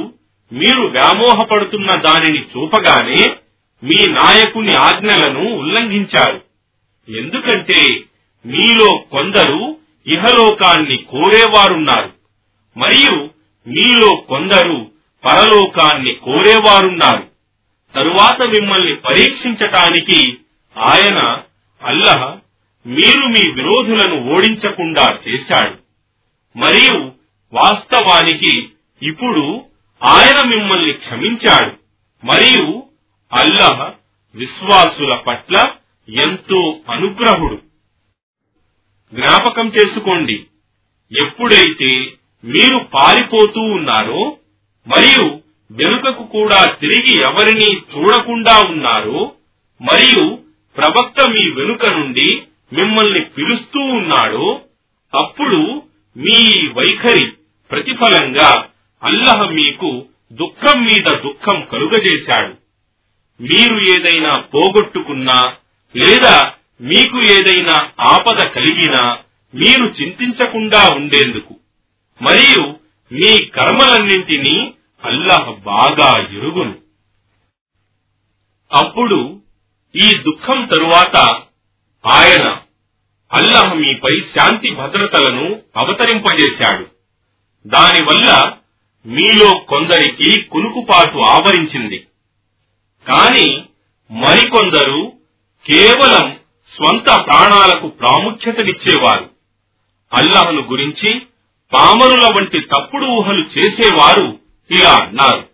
మీరు 0.52 0.82
వ్యామోహపడుతున్న 0.86 1.90
దానిని 2.00 2.40
చూపగానే 2.52 3.22
మీ 3.82 3.98
నాయకుని 4.12 4.74
ఆజ్ఞలను 4.74 5.44
ఉల్లంఘించారు. 5.54 6.40
ఎందుకంటే 7.08 7.80
మీలో 8.46 8.98
కొందరు 9.10 9.76
ఇహలోకాన్ని 10.06 10.96
కోరేవారున్నారు. 10.96 12.12
మరియు 12.78 13.30
మీలో 13.68 14.16
కొందరు 14.16 14.90
పరలోకాన్ని 15.24 16.14
కోరేవారున్నారు. 16.14 17.26
తరువాత 17.94 18.42
మిమ్మల్ని 18.42 18.94
పరీక్షించటానికి 18.94 20.36
ఆయన 20.78 21.38
అల్లహ 21.82 22.36
మీరు 22.86 23.20
మీ 23.20 23.50
విరోధులను 23.50 24.34
ఓడించకుండా 24.34 25.18
చేశాడు. 25.28 25.76
మరియు 26.58 27.12
వాస్తవానికి 27.54 28.68
ఇప్పుడు 29.02 29.62
ఆయన 30.04 30.48
మిమ్మల్ని 30.48 30.92
క్షమించాడు. 30.92 31.76
మరియు 32.26 32.82
అల్లహ 33.32 33.90
విశ్వాసుల 34.34 35.16
పట్ల 35.16 35.64
ఎంతో 36.08 36.76
అనుగ్రహుడు. 36.90 37.71
జ్ఞాపకం 39.12 39.66
చేసుకోండి. 39.68 40.46
ఎప్పుడైతే 41.12 41.90
మీరు 42.44 42.78
పారిపోతూ 42.78 43.60
ఉన్నారో 43.60 44.38
మరియు 44.86 45.40
వెనుకకు 45.72 46.24
కూడా 46.26 46.64
తిరిగి 46.80 47.14
ఎవరిని 47.18 47.70
చూడకుండా 47.92 48.54
ఉన్నారో 48.70 49.36
మరియు 49.80 50.38
ప్రవక్త 50.76 51.30
మీ 51.30 51.42
వెనుక 51.54 51.86
నుండి 51.86 52.42
మిమ్మల్ని 52.72 53.24
పిలుస్తూ 53.24 53.80
ఉన్నాడో 53.80 54.60
అప్పుడు 55.12 55.82
మీ 56.16 56.68
వైఖరి 56.72 57.26
ప్రతిఫలంగా 57.70 58.50
అల్లహ 59.02 59.50
మీకు 59.50 60.06
దుఃఖం 60.32 60.84
మీద 60.84 61.04
దుఃఖం 61.04 61.64
కలుగజేశాడు. 61.64 62.52
మీరు 63.40 63.76
ఏదైనా 63.92 64.32
పోగొట్టుకున్నా 64.32 65.56
లేదా 65.96 66.54
మీకు 66.82 67.20
ఏదైనా 67.20 67.90
ఆపద 68.00 68.46
కలిగినా 68.46 69.18
మీరు 69.54 69.84
చింతించకుండా 69.84 70.88
ఉండేందుకు. 70.94 71.54
మరియు 72.22 72.60
మీ 73.12 73.44
కర్మలన్నింటినీ 73.44 74.74
అల్లాహ్ 75.04 75.62
బాగా 75.62 76.22
ఎరుగును. 76.22 76.74
అప్పుడు 78.72 79.40
ఈ 79.96 80.10
దుఃఖం 80.18 80.68
తరువాత 80.76 81.16
ఆయన 82.06 82.58
అల్లాహ్ 83.32 83.74
మీపై 83.74 84.20
శాంతి 84.20 84.70
భద్రతలను 84.70 85.62
అవతరింపజేశాడు. 85.76 86.86
దానివల్ల 87.66 88.52
మీలో 89.06 89.58
కొందరికి 89.58 90.42
కునుకుపాటు 90.42 91.18
ఆవరించింది. 91.18 92.06
కాని 93.08 93.62
మరికొందరు 94.10 95.12
కేవలం 95.66 96.41
స్వంత 96.76 97.04
ప్రాణాలకు 97.04 97.88
ప్రాముఖ్యతనిచ్చేవారు. 97.88 99.30
అల్లహను 100.12 100.60
గురించి 100.60 101.22
పామరుల 101.74 102.24
వంటి 102.24 102.60
తప్పుడు 102.60 103.04
ఊహలు 103.04 103.46
చేసేవారు 103.58 104.38
ఇలా 104.70 104.94
అన్నారు. 104.94 105.48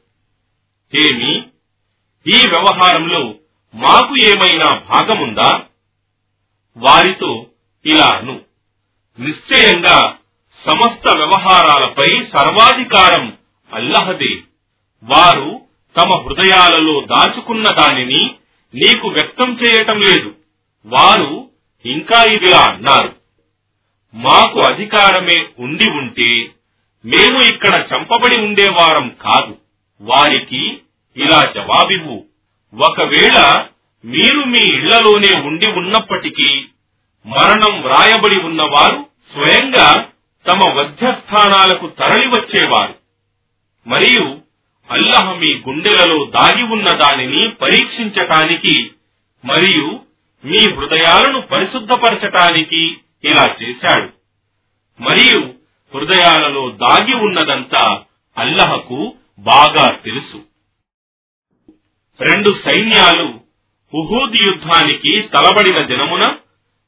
ఏమి 1.04 1.36
ఈ 2.26 2.44
వ్యవహారంలో 2.48 3.34
మాకు 3.74 4.16
ఏమైనా 4.16 4.80
భాగముందా? 4.90 5.62
వారితో 6.76 7.46
ఇలాను 7.86 8.40
నిశ్చయంగా 9.20 10.16
సమస్త 10.66 11.16
వ్యవహారాలపై 11.16 12.04
సర్వాధికారం 12.04 13.38
అల్లహదే. 13.72 14.34
వారు 15.02 15.60
తమ 15.96 16.22
హృదయాలలో 16.24 17.00
దాచుకున్న 17.00 17.64
దానిని 17.78 18.30
నీకు 18.74 19.08
వ్యక్తం 19.08 19.58
చేయటం 19.58 19.98
లేదు. 19.98 20.37
వారు 20.86 21.50
ఇంకా 21.84 22.24
ఇదిలా 22.24 22.62
అన్నారు 22.72 23.12
మాకు 24.14 24.58
అధికారమే 24.60 25.46
ఉండి 25.58 25.90
ఉంటే 25.90 26.30
మేము 27.04 27.38
ఇక్కడ 27.42 27.86
చంపబడి 27.90 28.40
ఉండేవారం 28.40 29.08
కాదు. 29.08 29.58
వారికి 30.00 30.62
ఇలా 31.16 31.40
జవాబివ్వు. 31.54 32.24
ఒకవేళ 32.74 33.38
మీరు 34.04 34.44
మీ 34.44 34.58
ఇళ్ళలోనే 34.58 35.40
ఉండి 35.40 35.66
ఉన్నప్పటికీ 35.70 36.68
మరణం 37.26 37.80
వ్రాయబడి 37.80 38.38
ఉన్నవారు 38.40 39.08
స్వయంగా 39.32 39.88
తమ 40.46 40.60
వధ్యస్థానాలకు 40.78 41.86
తరలి 41.86 42.26
వచ్చేవారు 42.26 42.94
మరియు 43.86 44.42
అల్లహ 44.90 45.32
మీ 45.32 45.62
గుండెలలో 45.68 46.24
దాగి 46.24 46.62
ఉన్న 46.62 46.90
దానిని 46.92 47.48
పరీక్షించటానికి 47.48 48.92
మరియు 49.44 50.07
మీ 50.44 50.74
హృదయాలను 50.74 51.40
పరిశుద్ధపరచటానికి 51.40 52.96
ఇలా 53.24 53.56
చేశాడు. 53.62 54.12
మరియు 55.02 55.54
హృదయాలలో 55.94 56.70
దాగి 56.70 57.14
ఉన్నదంతా 57.14 58.04
అల్లహకు 58.38 59.14
బాగా 59.38 59.86
తెలుసు. 59.96 60.44
రెండు 62.20 62.48
సైన్యాలు 62.64 63.40
ఉహూద్ 63.94 64.46
యుద్ధానికి 64.46 65.22
తలబడిన 65.22 65.86
దినమున 65.86 66.36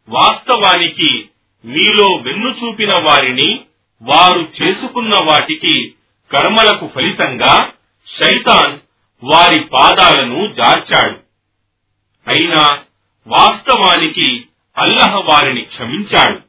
వాస్తవానికి 0.08 1.28
మీలో 1.64 2.16
వెన్ను 2.16 2.50
చూపిన 2.50 2.90
వారిని 3.02 3.60
వారు 4.02 4.52
చేసుకున్న 4.62 5.10
వాటికి 5.24 5.94
కర్మలకు 6.32 6.88
ఫలితంగా 6.94 7.72
శైతాన్ 8.20 8.78
వారి 9.24 9.64
పాదాలను 9.64 10.52
జార్చాడు. 10.52 11.18
అయినా 12.26 12.82
వాస్తవానికి 13.26 14.44
అల్లహ 14.78 15.16
వారిని 15.16 15.60
క్షమించాడు. 15.60 16.40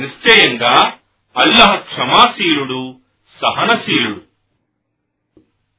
నిశ్చయంగా 0.00 0.92
అల్లహ 1.36 1.76
క్షమాశీలుడు 1.76 3.00
సహనశీలుడు. 3.42 4.20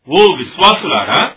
ఓ 0.09 0.35
విశ్వాసులారా 0.35 1.31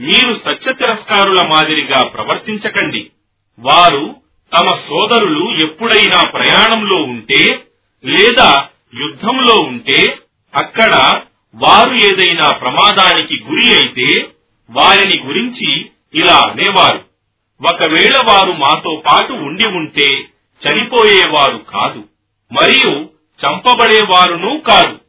మీరు 0.00 0.40
సత్య 0.44 0.72
తిరస్కారుల 0.72 1.46
మాదిరిగా 1.46 2.04
ప్రవర్తించకండి. 2.04 3.10
వారు 3.58 4.16
తమ 4.56 4.66
సోదరులు 4.66 5.66
ఎప్పుడైనా 5.66 6.30
ప్రయాణంలో 6.30 6.96
ఉంటే 6.96 7.66
లేదా 8.04 8.68
యుద్ధంలో 9.00 9.54
ఉంటే 9.54 10.18
అక్కడ 10.54 11.20
వారు 11.54 11.94
ఏదైనా 11.94 12.50
ప్రమాదానికి 12.50 13.42
గురి 13.42 13.74
అయితే 13.74 14.28
వారిని 14.70 15.22
గురించి 15.24 15.90
ఇలా 16.14 16.36
అనేవారు. 16.50 17.13
ఒకవేళ 17.60 18.20
వారు 18.28 18.52
మాతో 18.52 19.02
పాటు 19.06 19.32
ఉండి 19.32 19.68
ఉంటే 19.68 20.08
చనిపోయేవారు 20.62 21.56
కాదు 21.56 22.08
మరియు 22.52 23.10
చంపబడేవారును 23.40 24.58
కాదు. 24.58 25.00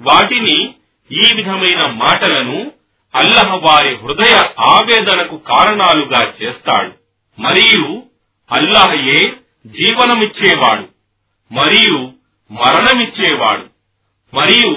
వాటిని 0.00 0.74
ఈ 1.10 1.34
విధమైన 1.34 1.90
మాటలను 1.90 2.72
అల్లహ 3.14 3.54
వారి 3.54 3.96
హృదయ 3.96 4.42
ఆవేదనకు 4.58 5.36
కారణాలుగా 5.36 6.32
చేస్తాడు. 6.42 6.92
మరియు 7.40 8.02
అల్లాహయే 8.52 9.32
జీవనమిచ్చేవాడు 9.66 10.88
మరియు 11.52 12.12
మరణమిచ్చేవాడు 12.50 13.66
మరియు 14.36 14.70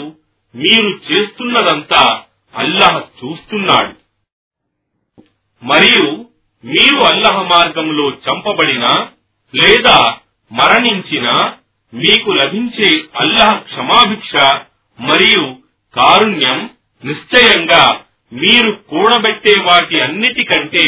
మీరు 0.55 0.89
చేస్తున్నదంతా 0.89 2.21
అల్లాహ్ 2.55 3.25
చూస్తున్నాడు. 3.25 3.95
మరియు 5.63 6.20
మీరు 6.63 6.97
అల్లహ 7.05 7.43
మార్గంలో 7.43 8.11
చంపబడినా 8.11 8.91
లేదా 9.53 9.97
మరణించినా 10.51 11.33
మీకు 11.93 12.31
లభించే 12.31 12.89
అల్లహ 13.15 13.57
క్షమాభిక్ష 13.59 14.33
మరియు 14.99 15.55
కారుణ్యం 15.93 16.69
నిశ్చయంగా 17.03 17.83
మీరు 18.31 18.71
కూడబెట్టే 18.71 19.63
వాటి 19.63 20.01
అన్నిటికంటే 20.01 20.85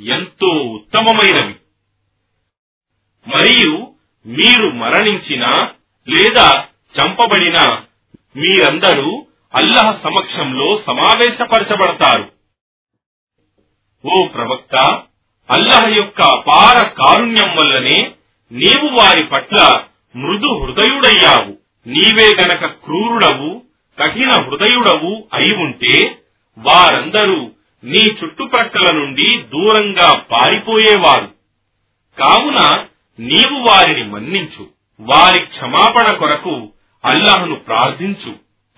ఎంతో 0.00 0.50
ఉత్తమమైనవి. 0.74 1.54
మరియు 3.26 3.94
మీరు 4.26 4.68
మరణించినా 4.74 5.50
లేదా 6.08 6.48
చంపబడినా 6.94 7.64
మీరందరూ 8.36 9.26
అల్లహ 9.54 9.92
సమక్షంలో 10.02 10.82
సమావేశపరచబడతారు. 10.86 12.26
ఓ 14.04 14.26
ప్రవక్త! 14.26 14.74
అల్లహ 15.50 15.88
యొక్క 15.88 16.22
అపార 16.22 16.86
కారుణ్యం 16.86 17.56
వల్లనే 17.56 18.12
నీవు 18.52 18.88
వారి 18.88 19.24
పట్ల 19.24 19.74
మృదు 20.16 20.64
హృదయుడయ్యావు. 20.64 21.56
నీవే 21.88 22.30
గనక 22.42 22.66
క్రూరుడవు 22.66 23.62
కఠిన 23.98 24.30
హృదయుడవు 24.30 25.24
అయి 25.34 25.56
ఉంటే 25.56 26.18
వారందరూ 26.58 27.50
నీ 27.84 28.04
చుట్టుప్రక్కల 28.24 28.94
నుండి 28.94 29.42
దూరంగా 29.42 30.18
పారిపోయేవారు. 30.18 31.30
కావున 32.18 32.84
నీవు 33.20 33.68
వారిని 33.68 34.04
మన్నించు. 34.04 34.66
వారి 35.00 35.46
క్షమాపణ 35.46 36.16
కొరకు 36.16 36.68
అల్లాహ్ను 37.04 37.54
ప్రార్థించు. 37.54 38.30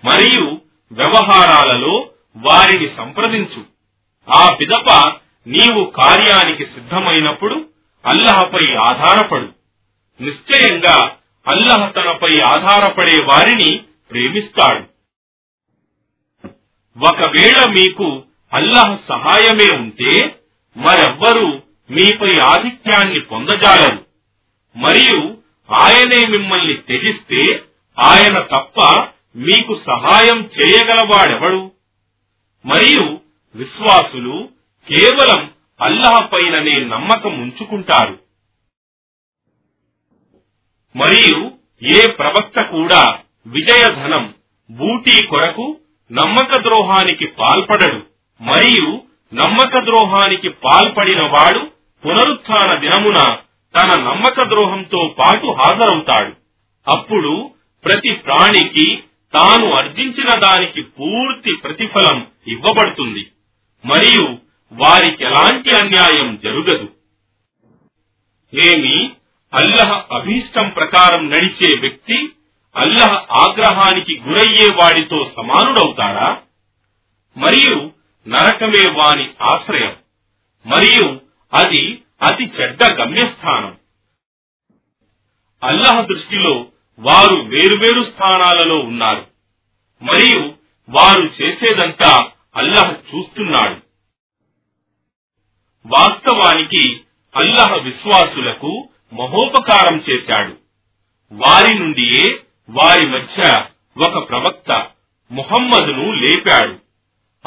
మరియు 0.05 0.61
వ్యవహారాలలో 0.91 2.09
వారిని 2.37 2.89
సంప్రదించు. 2.97 3.63
ఆ 4.33 4.55
పిదప 4.61 5.13
నీవు 5.47 5.85
కార్యానికి 5.85 6.65
సిద్ధమైనప్పుడు 6.65 7.69
అల్లహపై 8.05 8.75
ఆధారపడు. 8.75 9.53
నిశ్చయంగా 10.23 11.15
అల్లహ 11.47 11.89
తనపై 11.89 12.39
ఆధారపడే 12.39 13.17
వారిని 13.23 13.79
ప్రేమిస్తాడు. 14.11 14.83
ఒకవేళ 17.07 17.69
మీకు 17.69 18.23
అల్లహ 18.53 18.97
సహాయమే 19.09 19.75
ఉంటే 19.75 20.39
మరెవ్వరూ 20.77 21.47
మీపై 21.91 22.39
ఆధిక్యాన్ని 22.47 23.19
పొందజాలరు. 23.19 24.05
మరియు 24.77 25.37
ఆయనే 25.79 26.29
మిమ్మల్ని 26.29 26.73
త్యజిస్తే 26.73 27.63
ఆయన 27.99 28.39
తప్ప 28.39 29.07
మీకు 29.35 29.81
సహాయం 29.87 30.41
చేయగలవాడెవడు? 30.45 31.71
మరియు 32.65 33.19
విశ్వాసులు 33.55 34.49
కేవలం 34.89 35.51
అల్లాహ్ 35.81 36.33
పైననే 36.33 36.75
నమ్మకం 36.85 37.41
ఉంచుకుంటారు 37.41 38.19
మరియు 40.95 41.51
ఏ 41.83 42.11
ప్రవక్త 42.11 42.61
కూడా 42.61 43.19
విజయధనం 43.47 44.33
బూటీ 44.71 45.25
కొరకు 45.25 45.79
నమ్మక 46.11 46.57
ద్రోహానికి 46.57 47.27
పాల్పడడు. 47.27 48.05
మరియు 48.41 49.01
నమ్మక 49.33 49.83
ద్రోహానికి 49.83 50.49
పాల్పడిన 50.49 51.21
వాడు 51.21 51.71
పునరుత్థాన 52.05 52.79
దినమున 52.79 53.37
తన 53.75 54.01
నమ్మక 54.01 54.43
ద్రోహంతో 54.47 55.15
పాటు 55.19 55.47
హాజరవుతాడు. 55.47 56.33
అప్పుడు 56.87 57.51
ప్రతి 57.85 58.11
ప్రాణికి 58.11 59.03
తాను 59.33 59.71
అర్జించిన 59.71 60.39
దానికి 60.39 60.81
పూర్తి 60.81 61.55
ప్రతిఫలం 61.55 62.27
ఇవ్వబడుతుంది. 62.47 63.31
మరియు 63.85 64.48
వారికి 64.73 65.23
ఎలాంటి 65.23 65.75
అన్యాయం 65.75 66.39
జరుగదు. 66.43 66.93
ఏమి 68.53 69.11
అల్లహ 69.53 70.03
అభీష్టం 70.11 70.69
ప్రకారం 70.69 71.29
నడిచే 71.29 71.79
వ్యక్తి 71.79 72.29
అల్లహ 72.75 73.25
ఆగ్రహానికి 73.31 74.19
గురయ్యే 74.19 74.67
వాడితో 74.81 75.33
సమానుడవుతాడా? 75.37 76.41
మరియు 77.37 77.91
నరకమే 78.27 78.91
వాని 78.91 79.29
ఆశ్రయం. 79.41 79.95
మరియు 80.65 81.21
అది 81.53 82.01
అతి 82.23 82.43
చెడ్డ 82.43 82.83
గమ్యస్థానం. 82.83 83.77
అల్లహ 85.63 86.01
దృష్టిలో 86.01 86.65
వారు 86.99 87.35
వేరువేరు 87.35 88.03
స్థానాలలో 88.03 88.79
ఉన్నారు. 88.79 89.27
మరియు 90.01 90.53
వారు 90.89 91.29
చేసేదంతా 91.41 92.31
అల్లహ 92.55 92.91
చూస్తున్నాడు. 92.91 93.88
వాస్తవానికి 95.85 97.01
అల్లహ 97.35 97.75
విశ్వాసులకు 97.75 98.89
మహోపకారం 99.13 99.97
చేశాడు. 100.09 100.57
వారి 101.31 101.79
నుండియే 101.79 102.39
వారి 102.69 103.05
మధ్య 103.05 103.65
ఒక 104.07 104.29
ప్రవక్త 104.29 104.87
ముహమ్మదును 105.31 106.11
లేపాడు. 106.11 106.79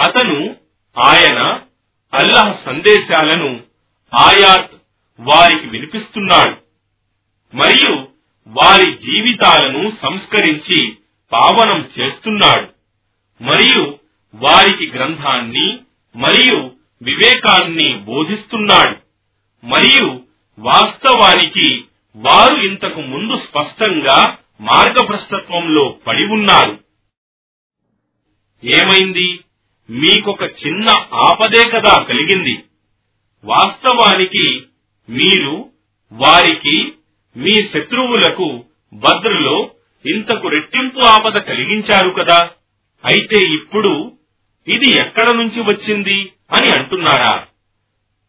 అతను 0.01 0.57
ఆయన 1.05 1.61
అల్లహ 2.15 2.59
సందేశాలను 2.67 3.61
ఆయాత్ 4.15 4.71
వారికి 5.21 5.67
వినిపిస్తున్నాడు. 5.67 6.57
మరియు 7.57 8.09
వారి 8.47 8.93
జీవితాలను 8.93 9.93
సంస్కరించి 10.03 10.97
పావనం 11.33 11.91
చేస్తున్నాడు. 12.01 12.69
మరియు 13.43 13.99
వారికి 14.35 14.91
గ్రంథాన్ని 14.91 15.79
మరియు 16.17 16.72
వివేకాన్ని 17.03 17.97
బోధిస్తున్నాడు. 17.97 18.97
మరియు 19.67 20.21
వాస్తవానికి 20.59 21.85
వారు 22.17 22.63
ఇంతకు 22.63 23.01
ముందు 23.01 23.37
స్పష్టంగా 23.37 24.39
మార్గభ్రష్టత్వంలో 24.61 25.99
పడి 26.07 26.25
ఉన్నారు. 26.25 26.79
ఏమైంది? 28.65 29.41
మీకొక 29.91 30.43
చిన్న 30.43 30.89
ఆపదే 31.15 31.71
కదా 31.71 32.03
కలిగింది. 32.03 32.63
వాస్తవానికి 33.45 34.63
మీరు 35.09 35.71
వారికి 36.13 36.93
మీ 37.37 37.51
శత్రువులకు 37.51 38.65
భద్రలో 38.95 39.71
ఇంతకు 40.07 40.49
రెట్టింపు 40.49 41.01
ఆపద 41.07 41.39
కలిగించారు 41.39 42.11
కదా. 42.11 42.51
అయితే 43.05 43.37
ఇప్పుడు 43.55 44.19
ఇది 44.69 45.01
ఎక్కడ 45.01 45.31
నుంచి 45.31 45.61
వచ్చింది? 45.61 46.32
అని 46.53 46.73
అంటున్నారా? 46.73 47.47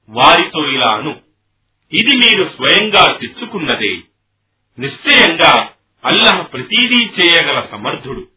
వారితో 0.10 0.70
ఇలా 0.70 0.88
అను. 0.94 1.22
ఇది 1.94 2.18
మీరు 2.18 2.52
స్వయంగా 2.56 3.18
తెచ్చుకున్నదే. 3.18 3.98
నిశ్చయంగా 4.80 5.70
అల్లహ 6.06 6.42
ప్రతీదీ 6.42 7.06
చేయగల 7.06 7.68
సమర్థుడు. 7.72 8.28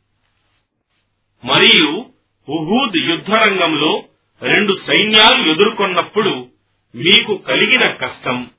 మరియు 1.44 2.06
ఉహూద్ 2.48 2.96
యుద్ధరంగంలో 2.96 4.04
రెండు 4.42 4.78
సైన్యాలు 4.86 5.50
ఎదుర్కొన్నప్పుడు 5.50 6.48
మీకు 6.94 7.36
కలిగిన 7.36 7.92
కష్టం 7.92 8.50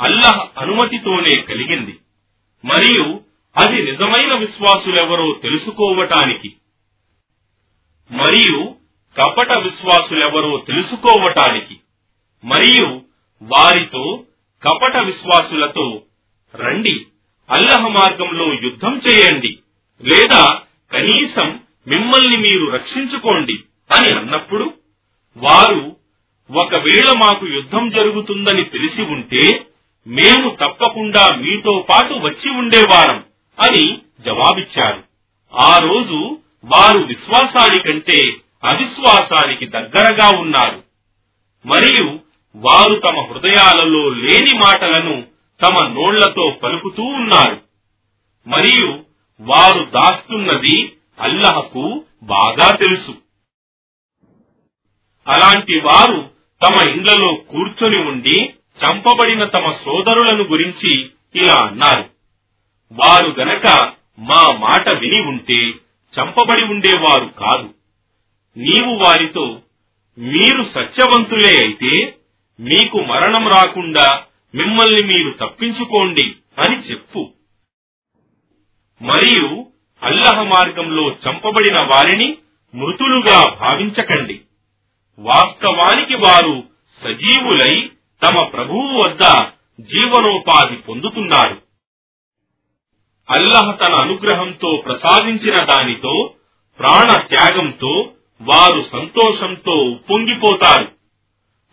అల్లహ 0.00 0.46
అనుమతితోనే 0.58 1.40
కలిగింది. 1.40 1.98
మరియు 2.64 3.20
అది 3.56 3.82
నిజమైన 3.82 4.34
విశ్వాసులెవరో 4.34 5.40
తెలుసుకోవటానికి. 5.42 6.56
మరియు 8.10 8.74
కపట 9.16 9.52
విశ్వాసులెవరో 9.52 10.58
తెలుసుకోవటానికి 10.58 11.74
మరియు 12.44 13.02
వారితో 13.42 14.24
కపట 14.62 14.96
విశ్వాసులతో 14.96 16.02
రండి 16.54 17.06
అల్లహ 17.50 17.88
మార్గంలో 17.88 18.54
యుద్ధం 18.54 19.00
చేయండి 19.08 19.58
లేదా 20.02 20.44
కనీసం 20.92 21.60
మిమ్మల్ని 21.88 22.36
మీరు 22.36 22.70
రక్షించుకోండి 22.70 23.64
అని 23.90 24.12
అన్నప్పుడు 24.12 24.74
వారు 25.36 25.96
ఒకవేళ 26.50 27.16
మాకు 27.16 27.46
యుద్ధం 27.46 27.88
జరుగుతుందని 27.88 28.64
తెలిసి 28.64 29.02
ఉంటే 29.02 29.66
మేము 30.06 30.56
తప్పకుండా 30.64 31.36
మీతో 31.36 31.86
పాటు 31.90 32.14
వచ్చి 32.14 32.50
ఉండేవారం 32.50 33.24
అని 33.58 33.98
జవాబిచ్చారు. 34.20 35.04
ఆ 35.54 35.78
రోజు 35.78 36.38
వారు 36.64 36.98
విశ్వాసానికంటే 36.98 38.22
అవిశ్వాసానికి 38.64 39.66
దగ్గరగా 39.66 40.40
ఉన్నారు. 40.40 40.82
మరియు 41.66 42.20
వారు 42.56 42.94
తమ 42.94 43.20
హృదయాలలో 43.20 44.08
లేని 44.08 44.58
మాటలను 44.58 45.24
తమ 45.62 45.86
నోళ్ళతో 45.86 46.50
పలుకుతూ 46.62 47.02
ఉన్నారు. 47.02 47.60
మరియు 48.46 49.04
వారు 49.40 49.84
దాస్తున్నది 49.84 50.92
అల్లహకు 51.20 52.04
బాగా 52.22 52.70
తెలుసు. 52.70 53.14
అలాంటి 55.28 55.80
వారు 55.80 56.30
తమ 56.62 56.88
ఇండ్లలో 56.88 57.34
కూర్చొని 57.34 57.98
ఉండి 57.98 58.54
చంపబడిన 58.84 59.44
తమ 59.44 59.72
సోదరులను 59.84 60.44
గురించి 60.44 61.10
ఇలా 61.34 61.66
అన్నారు. 61.66 62.04
వారు 62.92 63.34
గనక 63.40 63.92
మా 64.18 64.46
మాట 64.52 64.88
విని 64.88 65.20
ఉంటే 65.20 65.68
చంపబడి 66.20 66.64
ఉండేవారు 66.64 67.24
కాదు. 67.24 67.74
నీవు 68.56 68.94
వారితో 68.94 69.60
మీరు 70.18 70.64
సత్యవంతులే 70.74 71.56
అయితే 71.56 72.14
మీకు 72.60 72.98
మరణం 72.98 73.48
రాకుండా 73.48 74.22
మిమ్మల్ని 74.54 75.06
మీరు 75.06 75.30
తప్పించుకోండి 75.40 76.34
అని 76.58 76.76
చెప్పు. 76.76 77.32
మరియు 79.02 79.66
అల్లహ 80.02 80.42
మార్గంలో 80.42 81.08
చంపబడిన 81.08 81.82
వారిని 81.82 82.36
మృతులుగా 82.74 83.54
భావించకండి. 83.54 84.40
వాస్తవానికి 85.18 86.14
వారు 86.14 86.64
సజీవులై 87.04 87.90
తమ 88.22 88.44
ప్రభువు 88.44 89.06
వద్ద 89.06 89.20
జీవనోపాధి 89.80 90.76
పొందుతున్నారు. 90.76 91.62
అల్లహ 93.30 93.70
తన 93.70 93.94
అనుగ్రహంతో 93.94 94.82
ప్రసాదించిన 94.86 95.64
దానితో 95.64 96.34
ప్రాణ 96.78 97.20
త్యాగంతో 97.20 98.10
వారు 98.42 98.88
సంతోషంతో 98.92 99.72
ఉప్పొంగిపోతారు 99.72 100.92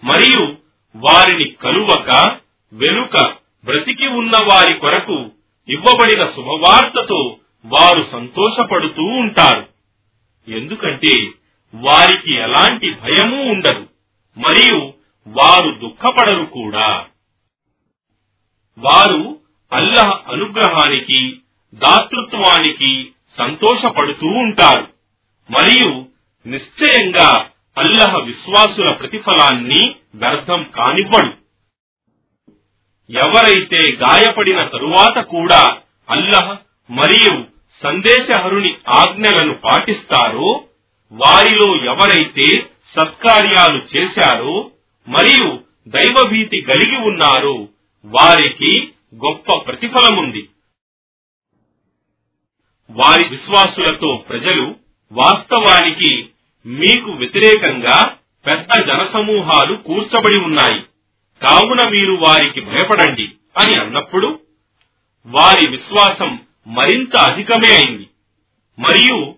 మరియు 0.04 0.56
వారిని 0.96 1.52
కలువక 1.52 2.38
వెనుక 2.74 3.34
బ్రతికి 3.64 4.08
ఉన్న 4.08 4.32
వారి 4.52 4.80
కొరకు 4.80 5.32
ఇవ్వబడిన 5.70 6.26
శుభవార్తతో 6.26 7.38
వారు 7.66 8.10
సంతోషపడుతూ 8.12 9.04
ఉంటారు. 9.04 9.68
ఎందుకంటే 10.52 11.32
వారికి 11.76 12.34
ఎలాంటి 12.34 12.94
భయమూ 12.94 13.42
ఉండదు 13.44 13.88
మరియు 14.38 14.94
వారు 15.28 15.72
దుఃఖపడరు 15.72 16.46
కూడా. 16.46 17.06
వారు 18.78 19.40
అల్లహ 19.74 20.10
అనుగ్రహానికి 20.28 21.38
దాతృత్వానికి 21.74 23.12
సంతోషపడుతూ 23.38 24.28
ఉంటారు. 24.28 24.88
మరియు 25.52 26.11
నిశ్చయంగా 26.46 27.50
అల్లహ 27.78 28.24
విశ్వాసుల 28.24 28.94
ప్రతిఫలాన్ని 28.94 29.96
వ్యర్థం 30.16 30.64
కానివ్వడు. 30.64 31.42
ఎవరైతే 33.10 33.96
గాయపడిన 33.96 34.64
తరువాత 34.64 35.20
కూడా 35.20 35.82
అల్లహ 36.10 36.58
మరియు 36.90 37.44
సందేశహరుని 37.84 38.76
ఆజ్ఞలను 38.88 39.54
పాటిస్తారో 39.54 40.68
వారిలో 41.12 41.86
ఎవరైతే 41.86 42.70
సత్కార్యాలు 42.96 43.98
చేశారో 43.98 44.72
మరియు 45.08 45.64
దైవభీతి 45.88 46.62
కలిగి 46.62 46.96
ఉన్నారో 46.96 47.68
వారికి 48.06 48.94
గొప్ప 49.16 49.64
ప్రతిఫలముంది. 49.68 50.50
వారి 52.90 53.30
విశ్వాసులతో 53.30 54.26
ప్రజలు 54.28 54.76
వాస్తవానికి 55.12 56.31
మీకు 56.66 57.12
వ్యతిరేకంగా 57.12 58.16
పెద్ద 58.46 58.86
జనసమూహాలు 58.86 59.76
కూర్చబడి 59.76 60.42
ఉన్నాయి. 60.42 60.80
కావున 61.44 61.90
మీరు 61.90 62.14
వారికి 62.14 62.62
భయపడండి 62.62 63.32
అని 63.58 63.80
అన్నప్పుడు 63.80 64.40
వారి 65.26 65.70
విశ్వాసం 65.70 66.40
మరింత 66.68 67.16
అధికమే 67.16 67.76
అయింది. 67.76 68.10
మరియు 68.80 69.36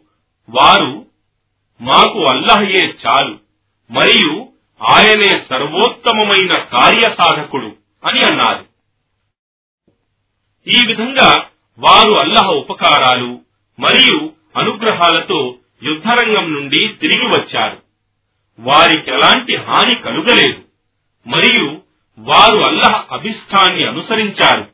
వారు 0.49 1.05
మాకు 1.81 2.19
అల్లహయే 2.19 2.93
చాలు 3.07 3.39
మరియు 3.91 4.49
ఆయనే 4.81 5.45
సర్వోత్తమమైన 5.49 6.53
కార్యసాధకుడు 6.53 7.75
అని 8.05 8.19
అన్నారు. 8.19 8.65
ఈ 10.67 10.81
విధంగా 10.87 11.45
వారు 11.79 12.13
అల్లహ 12.13 12.49
ఉపకారాలు 12.49 13.41
మరియు 13.79 14.31
అనుగ్రహాలతో 14.55 15.55
యుద్ధరంగం 15.83 16.53
నుండి 16.53 16.87
తిరిగి 16.87 17.27
వచ్చారు. 17.27 17.81
వారికి 18.59 19.11
ఎలాంటి 19.11 19.55
హాని 19.55 19.95
కలుగలేదు. 19.95 20.63
మరియు 21.29 21.81
వారు 22.19 22.57
అల్లహ 22.57 23.05
అభిష్టాన్ని 23.11 23.87
అనుసరించారు. 23.87 24.67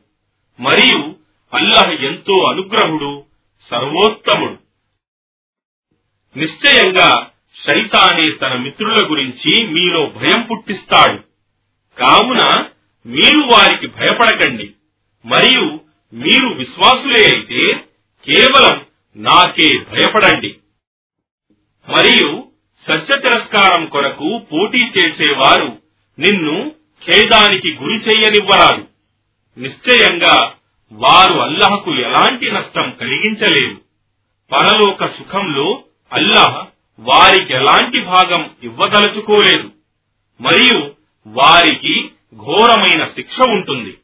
మరియు 0.60 1.14
అల్లహ 1.54 1.90
ఎంతో 1.90 2.46
అనుగ్రహుడు 2.48 3.24
సర్వోత్తముడు. 3.70 4.58
నిశ్చయంగా 6.38 7.30
శైతానే 7.66 8.30
తన 8.30 8.54
మిత్రుల 8.54 8.96
గురించి 9.10 9.66
మీలో 9.66 10.06
భయం 10.06 10.42
పుట్టిస్తాడు. 10.42 11.18
కావున 11.98 12.64
మీరు 13.06 13.38
వారికి 13.38 13.86
భయపడకండి. 13.86 14.70
మరియు 15.26 15.80
మీరు 16.12 16.48
విశ్వాసులే 16.48 17.24
అయితే 17.24 17.84
కేవలం 18.24 18.86
నాకే 19.16 19.78
భయపడండి. 19.78 20.56
మరియు 21.88 22.48
సత్య 22.90 23.20
తిరస్కారం 23.20 23.86
కొరకు 23.86 24.38
పోటీ 24.52 24.82
చేసేవారు 24.98 25.78
నిన్ను 26.18 26.72
ఖేదానికి 27.04 27.74
గురి 27.74 27.94
చెయ్యనివ్వరాదు 27.94 28.86
నిశ్చయంగా 29.60 30.52
వారు 30.92 31.34
అల్లహకు 31.34 31.94
ఎలాంటి 31.94 32.50
నష్టం 32.50 32.90
కలిగించలేరు 32.90 33.74
పరలోక 34.52 35.04
సుఖంలో 35.04 35.84
అల్లాహ్ 36.12 36.66
వారికి 36.98 37.52
ఎలాంటి 37.52 38.00
భాగం 38.00 38.50
ఇవ్వదలుచుకోలేదు. 38.62 39.72
మరియు 40.40 40.94
వారికి 41.26 42.10
ఘోరమైన 42.34 43.04
శిక్ష 43.04 43.36
ఉంటుంది. 43.48 43.96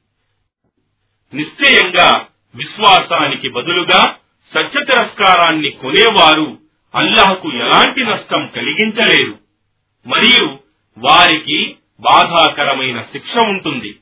నిశ్చయంగా 1.35 2.27
విశ్వాసానికి 2.55 3.49
బదులుగా 3.49 4.17
సత్య 4.55 4.85
తిరస్కారాన్ని 4.85 5.71
కొనేవారు 5.71 6.59
అల్లాహకు 6.97 7.53
ఎలాంటి 7.53 8.05
నష్టం 8.05 8.47
కలిగించలేదు. 8.47 9.39
మరియు 10.07 10.59
వారికి 10.99 11.77
బాధాకరమైన 12.01 13.03
శిక్ష 13.03 13.33
ఉంటుంది. 13.47 13.99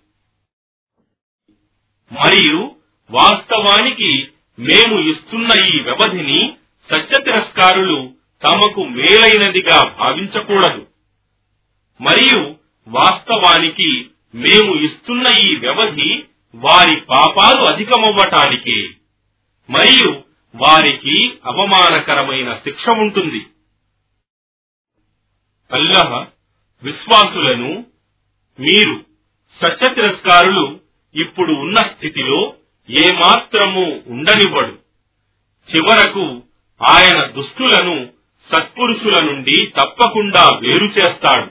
మరియు 2.12 2.76
వాస్తవానికి 3.10 4.28
మేము 4.58 5.00
ఇస్తున్న 5.00 5.64
ఈ 5.64 5.80
వ్యవధిని 5.80 6.56
సత్య 6.92 7.22
తిరస్కారులు 7.24 8.12
తమకు 8.42 8.84
మేలైనదిగా 8.84 9.94
భావించకూడదు. 9.98 10.86
మరియు 12.00 12.56
వాస్తవానికి 12.88 14.08
మేము 14.34 14.74
ఇస్తున్న 14.76 15.26
ఈ 15.46 15.56
వ్యవధి 15.56 16.24
వారి 16.54 17.00
పాపాలు 17.00 17.74
అధికమవ్వటానికే. 17.74 18.88
మరియు 19.70 20.22
వారికి 20.54 21.32
అవమానకరమైన 21.44 22.54
శిక్ష 22.54 22.88
ఉంటుంది 22.88 23.46
అల్లహ 25.72 26.26
విశ్వాసులను 26.82 27.86
మీరు 28.60 29.04
సత్య 29.62 29.94
తిరస్కారులు 29.94 30.80
ఇప్పుడు 31.14 31.52
ఉన్న 31.52 31.76
స్థితిలో 31.76 32.54
ఏమాత్రము 32.90 34.02
ఉండనివ్వడు. 34.06 34.78
చివరకు 35.76 36.42
ఆయన 36.88 37.26
దుష్టులను 37.26 38.08
సత్పురుషుల 38.52 39.24
నుండి 39.24 39.66
తప్పకుండా 39.66 40.48
వేరు 40.58 40.86
చేస్తాడు. 40.86 41.50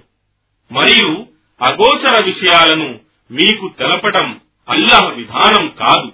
మరియు 0.73 1.27
అగోచర 1.61 2.25
విషయాలను 2.25 2.99
మీకు 3.31 3.71
తెలపటం 3.79 4.41
అల్లహ 4.69 5.09
విధానం 5.09 5.67
కాదు. 5.67 6.11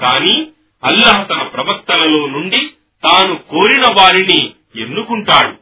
కానీ 0.00 0.52
అల్లాహ్ 0.84 1.28
తన 1.28 1.42
ప్రవక్తలలో 1.42 2.26
నుండి 2.26 2.70
తాను 3.04 3.34
కోరిన 3.36 3.82
వారిని 3.98 4.52
ఎన్నుకుంటాడు. 4.76 5.56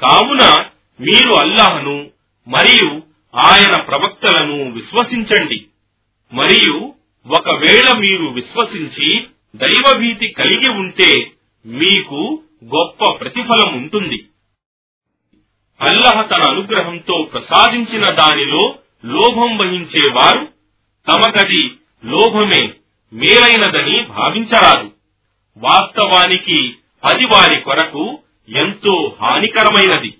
కావున 0.00 0.64
మీరు 1.00 1.32
అల్లాహను 1.32 2.10
మరియు 2.48 3.02
ఆయన 3.36 3.80
ప్రవక్తలను 3.80 4.70
విశ్వసించండి. 4.70 5.64
మరియు 6.32 6.94
ఒకవేళ 7.26 7.98
మీరు 7.98 8.26
విశ్వసించి 8.26 9.26
దైవభీతి 9.56 10.28
కలిగి 10.28 10.68
ఉంటే 10.68 11.32
మీకు 11.66 12.42
గొప్ప 12.64 13.10
ప్రతిఫలం 13.10 13.76
ఉంటుంది. 13.76 14.26
అల్లహ 15.80 16.22
తన 16.22 16.42
అనుగ్రహంతో 16.42 17.28
ప్రసాదించిన 17.32 18.10
దానిలో 18.10 18.74
లోభం 19.04 19.56
వహించేవారు 19.56 20.48
తమకది 21.10 21.70
లోభమే. 22.04 22.72
మేలైనదని 23.14 24.04
భావించరాదు. 24.04 24.90
వాస్తవానికి 25.56 26.74
అది 27.04 27.26
వారి 27.26 27.60
కొరకు 27.60 28.18
ఎంతో 28.48 29.16
హానికరమైనది. 29.20 30.14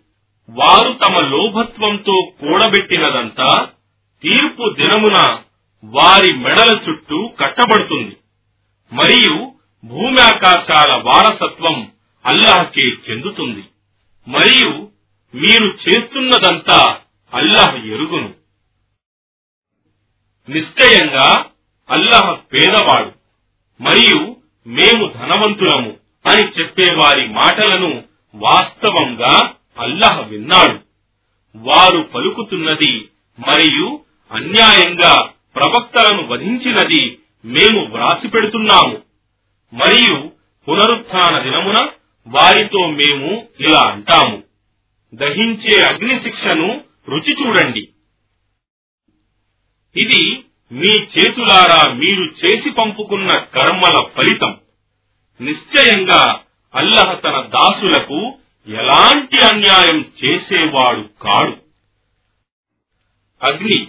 వారు 0.50 0.92
తమ 0.92 1.26
లోభత్వంతో 1.26 2.32
కూడబెట్టినదంతా 2.40 3.68
తీర్పు 4.22 4.74
దినమున 4.76 5.42
వారి 5.84 6.34
మెడల 6.34 6.80
చుట్టూ 6.88 7.28
కట్టబడుతుంది. 7.28 8.16
మరియు 8.92 9.52
భూమి 9.84 10.20
ఆకాశాల 10.20 10.94
వారసత్వం 10.94 11.92
అల్లాహకే 12.26 12.88
చెందుతుంది. 12.88 13.64
మరియు 14.28 14.88
మీరు 15.34 15.64
చేస్తున్నదంతా 15.64 16.98
అల్లాహ్ 17.34 17.76
ఎరుగును. 17.76 18.34
నిశ్చయంగా 20.48 21.46
అల్లాహ్ 21.90 22.54
పేదవాడు. 22.54 23.12
మరియు 23.82 24.36
మేము 24.66 25.12
ధనవంతులము 25.12 25.96
అని 26.30 26.60
చెప్పేవారి 26.60 27.28
మాటలను 27.28 28.04
వాస్తవంగా 28.34 29.54
అల్లాహ్ 29.78 30.28
విన్నాడు. 30.28 30.80
వారు 31.56 32.02
పలుకుతున్నది 32.02 33.08
మరియు 33.38 34.00
అన్యాయంగా 34.32 35.30
ప్రవక్తలను 35.56 36.26
వధించినది 36.26 37.18
మేము 37.44 37.86
వ్రాసి 37.86 38.28
పెడుతున్నాము. 38.28 39.02
మరియు 39.74 40.32
పునరుత్థాన 40.68 41.42
దినమున 41.42 41.88
వారితో 42.26 42.90
మేము 42.90 43.48
ఇలా 43.60 43.80
అంటాము. 43.80 44.42
దహించే 45.14 45.82
అగ్ని 45.82 46.20
శిక్షను 46.22 46.84
రుచి 47.08 47.46
చూడండి. 47.46 47.88
ఇది 49.96 50.43
మీ 50.74 50.88
చేతులారా 50.88 51.92
మీరు 51.92 52.24
చేసి 52.24 52.70
పంపుకున్న 52.70 53.28
కర్మల 53.38 54.06
ఫలితం. 54.16 54.56
నిశ్చయంగా 55.40 56.40
అల్లహ 56.74 57.14
తన 57.14 57.40
దాసులకు 57.40 58.34
ఎలాంటి 58.68 59.44
అన్యాయం 59.44 60.04
చేసేవాడు 60.24 61.08
కాడు. 61.22 61.56
అగ్ని 63.42 63.86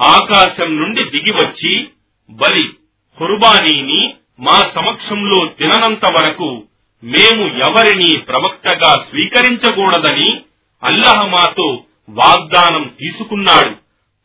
ఆకాశం 0.00 0.76
నుండి 0.76 1.04
దిగివచ్చి 1.04 1.88
బలి 2.30 2.68
కుర్బానీని 3.18 4.14
మా 4.40 4.60
సమక్షంలో 4.74 5.46
తిననంత 5.48 6.04
వరకు 6.16 6.64
మేము 7.04 7.46
ఎవరిని 7.46 8.18
ప్రవక్తగా 8.18 8.92
స్వీకరించకూడదని 8.92 10.40
అల్లహ 10.84 11.26
మాతో 11.26 11.84
వాగ్దానం 12.08 12.96
తీసుకున్నాడు. 13.00 13.76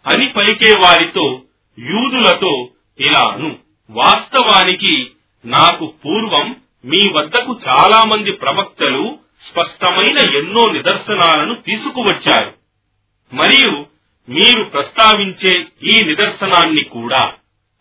అని 0.09 0.27
పలికే 0.27 0.73
వారితో 0.83 1.41
యూదులతో 1.79 2.69
ఇలాను. 2.99 3.59
వాస్తవానికి 3.89 5.11
నాకు 5.45 5.93
పూర్వం 6.05 6.61
మీ 6.85 7.11
వద్దకు 7.11 7.59
చాలా 7.67 8.03
మంది 8.03 8.31
ప్రవక్తలు 8.31 9.19
స్పష్టమైన 9.51 10.35
ఎన్నో 10.35 10.71
నిదర్శనాలను 10.71 11.55
తీసుకువచ్చారు. 11.55 12.53
మరియు 13.33 13.85
మీరు 14.29 14.63
ప్రస్తావించే 14.63 15.65
ఈ 15.83 16.01
నిదర్శనాన్ని 16.01 16.83
కూడా 16.83 17.33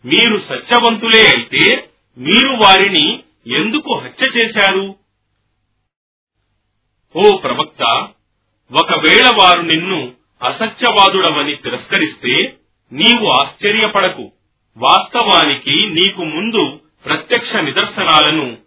మీరు 0.05 0.39
సత్యవంతులే 0.49 1.21
అయితే 1.21 1.89
మీరు 2.17 2.49
వారిని 2.49 3.19
ఎందుకు 3.47 3.99
హత్య 3.99 4.39
చేశారు? 4.39 4.95
ఓ 7.15 7.37
ప్రవక్త 7.37 8.07
ఒకవేళ 8.71 9.31
వారు 9.39 9.61
నిన్ను 9.61 10.13
అసత్యవాదుడవని 10.43 11.55
తిరస్కరిస్తే 11.55 12.57
నీవు 12.93 13.29
ఆశ్చర్యపడకు. 13.29 14.31
వాస్తవానికి 14.77 15.89
నీకు 15.89 16.23
ముందు 16.23 16.79
ప్రత్యక్ష 17.05 17.55
నిదర్శనాలను 17.55 18.57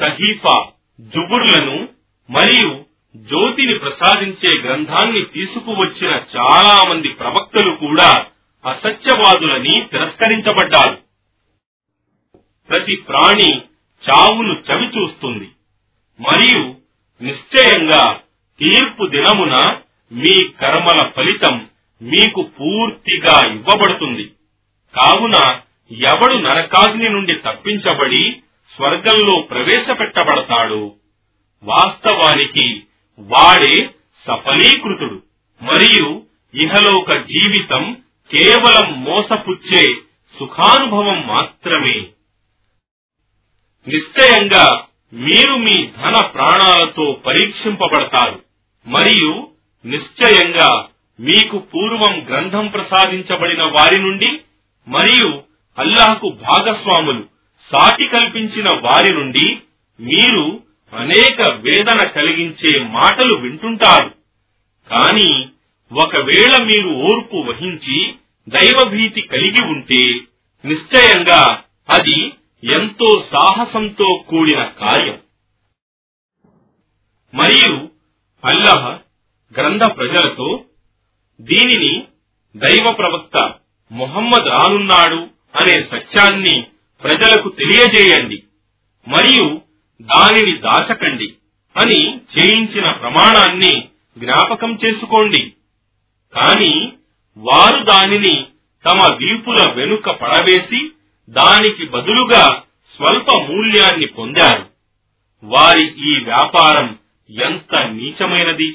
సహీఫా 0.00 0.66
జుబుర్లను 1.00 1.88
మరియు 2.30 2.84
జ్యోతిని 3.16 3.78
ప్రసాదించే 3.78 4.62
గ్రంథాన్ని 4.62 5.24
తీసుకువచ్చిన 5.24 6.22
చాలా 6.36 6.88
మంది 6.88 7.08
ప్రవక్తలు 7.08 7.76
కూడా 7.76 8.26
అసత్యవాదులని 8.66 9.86
తిరస్కరించబడ్డారు. 9.92 10.98
ప్రతి 12.68 12.96
ప్రాణి 12.96 13.60
చావును 14.10 14.52
చవి 14.52 14.86
చూస్తుంది 14.86 15.48
మరియు 16.20 16.74
నిశ్చయంగా 17.22 18.20
తీర్పు 18.58 19.06
దినమున 19.06 19.56
మీ 20.12 20.48
కర్మల 20.48 21.10
ఫలితం 21.10 21.69
మీకు 22.02 22.42
పూర్తిగా 22.42 23.52
ఇవ్వబడుతుంది. 23.52 24.32
కావున 24.94 25.60
ఎవడు 25.92 26.34
నరకాగ్ని 26.34 27.08
నుండి 27.08 27.34
తప్పించబడి 27.34 28.42
స్వర్గంలో 28.76 29.42
ప్రవేశపెట్టబడతాడు 29.42 30.94
వాస్తవానికి 31.62 32.82
వాడే 33.18 33.90
సఫలీకృతుడు. 34.26 35.22
మరియు 35.62 36.22
ఇహలోక 36.54 37.12
జీవితం 37.12 38.02
కేవలం 38.30 39.04
మోసపుచ్చే 39.04 39.94
సుఖానుభవం 40.38 41.26
మాత్రమే. 41.26 41.94
నిశ్చయంగా 43.88 44.84
మీరు 45.12 45.56
మీ 45.56 45.86
ధన 45.86 46.26
ప్రాణాలతో 46.26 47.20
పరీక్షింపబడతారు. 47.26 48.42
మరియు 48.86 49.48
నిశ్చయంగా 49.86 50.86
మీకు 51.20 51.58
పూర్వం 51.58 52.26
గ్రంథం 52.28 52.66
ప్రసాదించబడిన 52.66 53.62
వారి 53.62 53.98
నుండి 53.98 54.40
మరియు 54.88 55.42
అల్లాహకు 55.78 56.28
భాగస్వాములు 56.28 57.26
సాటి 57.72 58.06
కల్పించిన 58.06 58.68
వారి 58.82 59.12
నుండి 59.14 59.54
మీరు 60.00 60.60
అనేక 60.94 61.42
వేదన 61.42 62.06
కలిగించే 62.06 62.84
మాటలు 62.84 63.34
వింటుంటారు. 63.34 64.14
కాని 64.90 65.48
ఒకవేళ 65.92 66.62
మీరు 66.62 66.88
ఓర్పు 66.88 67.36
వహించి 67.36 68.14
దైవభీతి 68.48 69.20
కలిగి 69.20 69.64
ఉంటే 69.64 70.20
నిశ్చయంగా 70.64 71.62
అది 71.90 72.32
ఎంతో 72.64 73.24
సాహసంతో 73.32 74.24
కూడిన 74.28 74.64
కార్యం. 74.64 75.18
మరియు 77.34 77.88
అల్లహ 78.44 78.98
గ్రంథ 79.56 79.82
ప్రజలతో 79.96 80.64
దీనిని 81.40 81.92
దైవ 82.56 82.92
ప్రవక్త 82.92 83.54
మొహమ్మద్ 83.90 84.48
రానున్నాడు 84.48 85.20
అనే 85.54 85.76
సత్యాన్ని 85.82 86.66
ప్రజలకు 87.02 87.48
తెలియజేయండి 87.48 88.38
మరియు 89.06 89.46
దానిని 90.00 90.52
దాచకండి 90.58 91.28
అని 91.76 92.00
చేయించిన 92.34 92.90
ప్రమాణాన్ని 92.90 93.72
జ్ఞాపకం 94.16 94.78
చేసుకోండి. 94.84 95.42
కాని 96.34 96.92
వారు 97.36 97.84
దానిని 97.84 98.46
తమ 98.84 98.98
వీపుల 99.14 99.68
వెనుక 99.68 100.08
పడవేసి 100.10 100.80
దానికి 101.28 101.84
బదులుగా 101.84 102.44
స్వల్ప 102.94 103.28
మూల్యాన్ని 103.40 104.06
పొందారు. 104.06 104.64
వారి 105.42 105.86
ఈ 106.10 106.12
వ్యాపారం 106.24 106.98
ఎంత 107.30 107.80
నీచమైనది! 107.80 108.70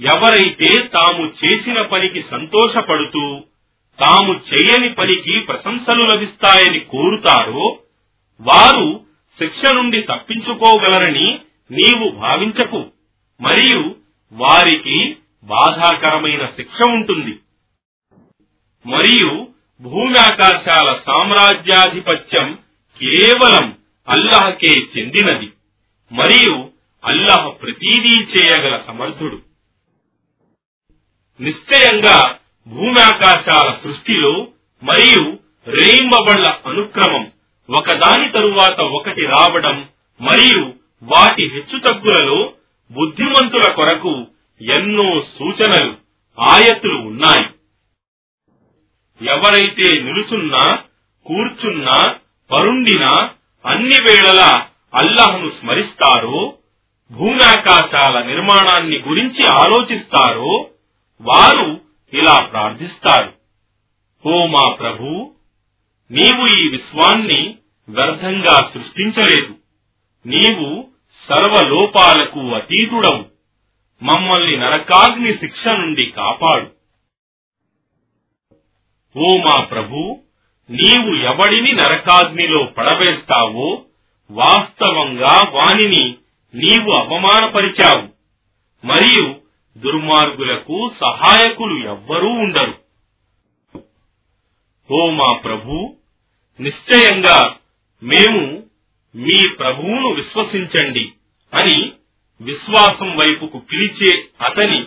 ఎవరైతే 0.00 0.86
తాము 0.86 1.26
చేసిన 1.26 1.82
పనికి 1.82 2.24
సంతోషపడుతూ 2.30 3.40
తాము 4.00 4.32
చేయని 4.32 4.94
పనికి 4.94 5.40
ప్రశంసలు 5.40 6.14
లభిస్తాయని 6.14 6.80
కోరుతారో 6.80 7.78
వారు 8.40 9.00
శిక్ష 9.42 9.74
నుండి 9.74 10.02
తప్పించుకోగలరని 10.02 11.38
నీవు 11.70 12.08
భావించకు. 12.10 12.86
మరియు 13.40 13.94
వారికి 14.32 15.16
బాధాకరమైన 15.42 16.46
శిక్ష 16.46 16.82
ఉంటుంది. 16.82 17.38
మరియు 18.86 19.48
భూమి 19.80 20.18
ఆకాశాల 20.18 21.00
సామ్రాజ్యాధిపత్యం 21.06 22.58
కేవలం 22.98 23.76
అల్లాహకే 24.08 24.68
చెందినది. 24.68 25.48
మరియు 26.12 26.70
అల్లాహ్ 27.04 27.62
ప్రతీదీ 27.62 28.20
చేయగల 28.20 28.80
సమర్థుడు. 28.86 29.49
నిశ్చయంగా 31.40 32.38
భూమి 32.66 33.00
ఆకాశాల 33.00 33.78
సృష్టిలో 33.82 34.48
మరియు 34.82 35.38
రేయింబబళ్ళ 35.66 36.46
అనుక్రమం 36.64 37.32
ఒకదాని 37.68 38.28
తరువాత 38.28 38.80
ఒకటి 38.80 39.26
రావడం 39.26 39.88
మరియు 40.20 40.72
వాటి 41.02 41.42
హెచ్చుతగ్గులలో 41.42 42.52
బుద్ధిమంతుల 42.90 43.72
కొరకు 43.72 44.26
ఎన్నో 44.60 45.20
సూచనలు 45.38 45.92
ఆయతులు 46.38 46.96
ఉన్నాయి. 46.96 47.46
ఎవరైతే 49.20 50.02
నిలుచున్నా 50.02 50.64
కూర్చున్నా 51.26 52.14
పరుండినా 52.50 53.10
అన్ని 53.64 53.96
వేళలా 53.96 54.66
అల్లాహ్ను 54.94 55.48
స్మరిస్తారో 55.50 56.54
భూమాకాశాల 57.10 58.24
నిర్మాణాన్ని 58.24 58.98
గురించి 58.98 59.46
ఆలోచిస్తారో 59.46 60.69
వారు 61.20 61.80
ఇలా 62.12 62.46
ప్రార్థిస్తారు. 62.46 63.32
ఓ 64.28 64.46
మా 64.46 64.74
ప్రభు 64.74 65.34
నీవు 66.10 66.64
ఈ 66.64 66.68
విశ్వాన్ని 66.68 67.58
వ్యర్థంగా 67.88 68.70
సృష్టించలేదు. 68.74 69.54
నీవు 70.26 70.88
సర్వలోపాలకు 71.28 72.54
అతీతుడవు. 72.54 73.24
మమ్మల్ని 74.02 74.56
నరకాగ్ని 74.56 75.34
శిక్ష 75.34 75.68
నుండి 75.68 76.06
కాపాడు. 76.06 76.70
ఓ 79.18 79.36
మా 79.36 79.64
ప్రభు 79.64 80.20
నీవు 80.70 81.14
ఎవడిని 81.14 81.72
నరకాగ్నిలో 81.72 82.64
పడవేస్తావో 82.64 83.84
వాస్తవంగా 84.30 85.42
వానిని 85.50 86.14
నీవు 86.54 86.98
అవమానపరిచావు. 86.98 88.08
మరియు 88.86 89.49
దుర్మార్గులకు 89.76 90.92
సహాయకులు 91.00 91.84
ఎవ్వరూ 91.84 92.28
ఉండరు. 92.28 92.80
ఓ 94.92 95.10
మా 95.10 95.38
ప్రభు 95.38 95.96
నిశ్చయంగా 96.60 97.56
మేము 98.02 98.62
మీ 99.16 99.48
ప్రభువును 99.48 100.08
విశ్వసించండి 100.08 101.12
అని 101.52 101.92
విశ్వాసం 102.40 103.16
వైపుకు 103.16 103.58
పిలిచే 103.58 104.28
అతని 104.40 104.86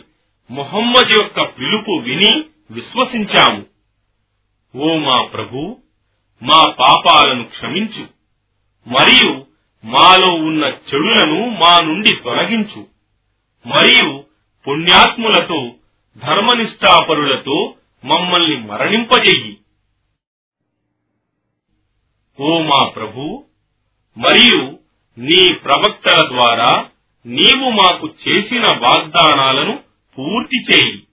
మొహమ్మద్ 0.51 1.21
యొక్క 1.21 1.41
పిలుపు 1.41 1.91
విని 1.91 2.43
విశ్వసించాము. 2.71 3.65
ఓ 4.75 4.97
మా 4.97 5.23
ప్రభు 5.23 5.77
మా 6.43 6.65
పాపాలను 6.71 7.43
క్షమించు 7.43 8.05
మరియు 8.87 9.45
మాలో 9.85 10.33
ఉన్న 10.33 10.63
చెడులను 10.63 11.49
మా 11.49 11.79
నుండి 11.79 12.15
తొలగించు 12.15 12.87
మరియు 13.65 14.22
పుణ్యాత్ములతో 14.67 15.75
ధర్మనిష్టాపరులతో 16.17 17.75
మమ్మల్ని 18.05 18.57
మరణింపజెయ్యి 18.57 19.57
ఓ 22.39 22.61
మా 22.61 22.89
ప్రభు 22.89 23.45
మరియు 24.17 24.79
నీ 25.17 25.53
ప్రవక్తల 25.53 26.27
ద్వారా 26.27 26.85
నీవు 27.25 27.69
మాకు 27.69 28.13
చేసిన 28.29 28.61
వాగ్దానాలను 28.61 29.83
పూర్తి 30.17 30.73
చేయి. 30.73 31.03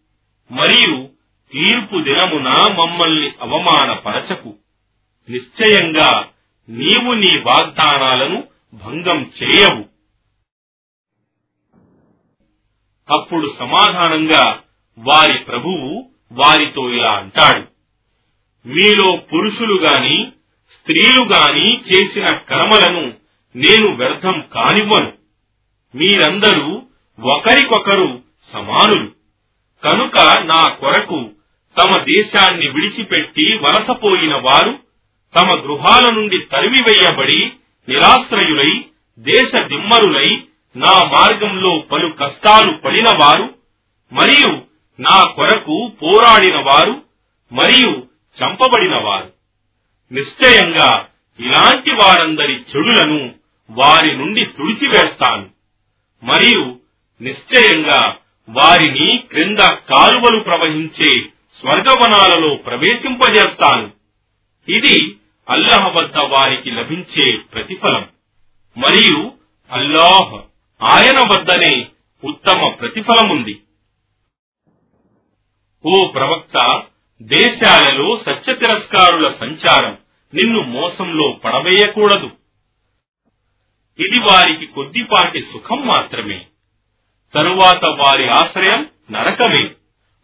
మరియు 0.51 1.09
తీర్పు 1.53 2.01
దినమున 2.01 2.48
మమ్మల్ని 2.48 3.32
అవమానపరచకు. 3.40 4.55
నిశ్చయంగా 5.30 6.28
నీవు 6.68 7.14
నీ 7.14 7.40
వాగ్దానాలను 7.40 8.44
భంగం 8.74 9.32
చేయవు. 9.42 9.89
అప్పుడు 13.11 13.55
సమాధానంగా 13.59 14.61
వారి 14.99 15.39
ప్రభువు 15.39 16.11
వారితో 16.33 16.91
ఇలా 16.91 17.13
అంటాడు. 17.13 17.65
మీలో 18.69 19.17
పురుషులు 19.17 19.81
గాని 19.81 20.33
స్త్రీలు 20.73 21.25
గాని 21.25 21.81
చేసిన 21.81 22.27
కర్మలను 22.27 23.13
నేను 23.57 23.97
వ్యర్థం 23.97 24.45
కానివ్వను. 24.55 25.13
మీరందరూ 25.95 26.83
ఒకరికొకరు 27.21 28.23
సమానులు. 28.53 29.11
కనుక 29.85 30.19
నా 30.39 30.71
కొరకు 30.71 31.31
తమ 31.79 32.03
దేశాన్ని 32.03 32.69
విడిచిపెట్టి 32.69 33.43
వలసపోయిన 33.43 34.35
వారు 34.35 34.79
తమ 35.37 35.49
గృహాల 35.61 36.13
నుండి 36.13 36.39
తరిమివేయబడి 36.39 37.53
నిరాశ్రయులై 37.89 38.85
దేశ 39.19 39.63
దిమ్మరులై 39.63 40.43
నా 40.77 41.03
మార్గంలో 41.03 41.79
పలు 41.79 42.09
కష్టాలు 42.09 42.73
పడిన 42.73 43.05
వారు 43.21 43.55
మరియు 44.12 44.49
నా 45.01 45.31
కొరకు 45.31 45.93
పోరాడిన 46.03 46.57
వారు 46.57 47.03
మరియు 47.53 48.07
చంపబడిన 48.43 48.97
వారు 48.97 49.33
నిశ్చయంగా 50.12 51.07
ఇలాంటి 51.41 51.91
వారందరి 51.91 52.53
చెడులను 52.53 53.35
వారి 53.71 54.16
నుండి 54.16 54.45
తుడిచివేస్తాను. 54.45 55.49
మరియు 56.23 56.79
నిశ్చయంగా 57.21 58.16
వారిని 58.49 59.16
క్రింద 59.16 59.59
కాలువలు 59.59 60.41
ప్రవహించే 60.41 61.21
స్వర్గవనాలలో 61.61 62.55
ప్రవేశింపజేస్తాను. 62.55 63.91
ఇది 64.68 65.16
అల్లహ 65.51 65.89
వద్ద 65.89 66.16
వారికి 66.25 66.71
లభించే 66.71 67.37
ప్రతిఫలం. 67.37 68.09
మరియు 68.77 69.33
అల్లాహ్ 69.71 70.49
ఆయన 70.83 71.18
వద్దనే 71.18 71.89
ఉత్తమ 72.24 72.68
ప్రతిఫలముంది. 72.68 73.62
ఓ 75.87 76.07
ప్రవక్త 76.07 76.83
దేశాలలో 77.22 78.22
సత్య 78.26 78.55
తిరస్కారుల 78.55 79.37
సంచారం 79.41 79.99
నిన్ను 80.35 80.62
మోసంలో 80.62 81.33
పడవేయకూడదు. 81.33 82.31
ఇది 83.99 84.20
వారికి 84.20 84.66
కొద్దిపాటి 84.66 85.41
సుఖం 85.53 85.87
మాత్రమే. 85.87 86.47
తరువాత 87.35 87.85
వారి 87.85 88.31
ఆశ్రయం 88.31 88.91
నరకమే. 89.11 89.70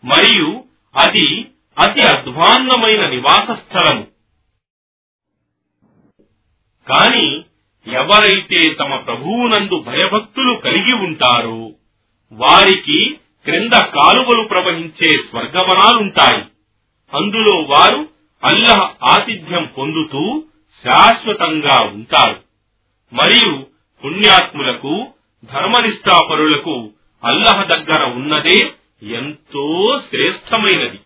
మరియు 0.04 0.64
అది 0.96 1.48
అతి 1.78 2.00
అధ్వాన్నమైన 2.00 3.08
నివాస 3.08 3.58
స్థలము 3.58 4.06
కాని 6.88 7.44
ఎవరైతే 7.86 8.74
తమ 8.74 8.96
ప్రభువునందు 8.96 9.78
భయభక్తులు 9.78 10.54
కలిగి 10.54 10.92
ఉంటారో 10.92 11.70
వారికి 12.32 13.16
క్రింద 13.44 13.72
కాలువలు 13.72 14.48
ప్రవహించే 14.48 15.08
స్వర్గవనాలుంటాయి. 15.10 16.44
అందులో 17.14 17.56
వారు 17.56 18.08
అల్లహ 18.44 18.94
ఆతిథ్యం 19.04 19.64
పొందుతూ 19.78 20.44
శాశ్వతంగా 20.84 21.84
ఉంటారు. 21.84 22.42
మరియు 23.12 23.66
పుణ్యాత్ములకు 24.04 25.06
ధర్మనిష్టాపరులకు 25.44 26.90
అల్లహ 27.24 27.62
దగ్గర 27.62 28.04
ఉన్నదే 28.04 28.72
ఎంతో 29.02 29.98
శ్రేష్టమైనది. 30.10 30.98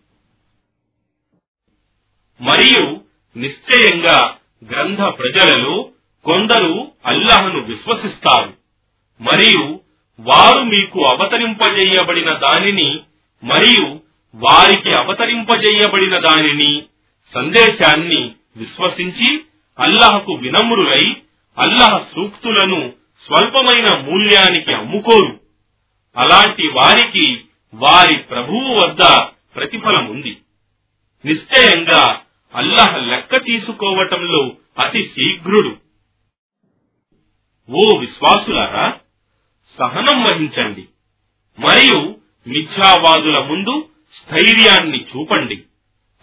మరియు 2.40 3.00
నిశ్చయంగా 3.38 4.36
గ్రంథ 4.70 4.98
ప్రజలలో 4.98 5.89
కొందరు 6.24 6.92
అల్లాహ్ను 7.06 7.60
విశ్వసిస్తారు. 7.60 8.52
మరియు 9.20 9.80
వారు 10.20 10.60
మీకు 10.60 11.00
అవతరింపజేయబడిన 11.12 12.32
దానిని 12.32 13.00
మరియు 13.44 14.00
వారికి 14.34 14.90
అవతరింపజేయబడిన 15.00 16.18
దానిని 16.18 16.82
సందేశాన్ని 17.34 18.32
విశ్వసించి 18.56 19.40
అల్లహకు 19.78 20.32
వినమ్రులై 20.32 21.16
అల్లహ 21.58 21.98
సూక్తులను 21.98 22.92
స్వల్పమైన 23.26 23.98
మూల్యానికి 23.98 24.72
అమ్ముకోరు. 24.72 25.40
అలాంటి 26.16 26.68
వారికి 26.68 27.40
వారి 27.74 28.18
ప్రభువు 28.18 28.74
వద్ద 28.74 29.18
ప్రతిఫలం 29.56 30.06
ఉంది. 30.06 30.36
నిశ్చయంగా 31.24 32.20
అల్లహ 32.54 32.96
లెక్క 32.96 33.36
తీసుకోవటంలో 33.36 34.52
అతి 34.78 35.02
శీఘ్రుడు. 35.02 35.76
ఓ 37.72 37.98
విశ్వాసులారా 37.98 38.98
సహనం 39.78 40.22
వహించండి. 40.22 40.88
మరియు 41.58 42.14
మిథ్యావాదుల 42.46 43.38
ముందు 43.38 43.88
స్థైర్యాన్ని 44.14 45.06
చూపండి. 45.16 45.54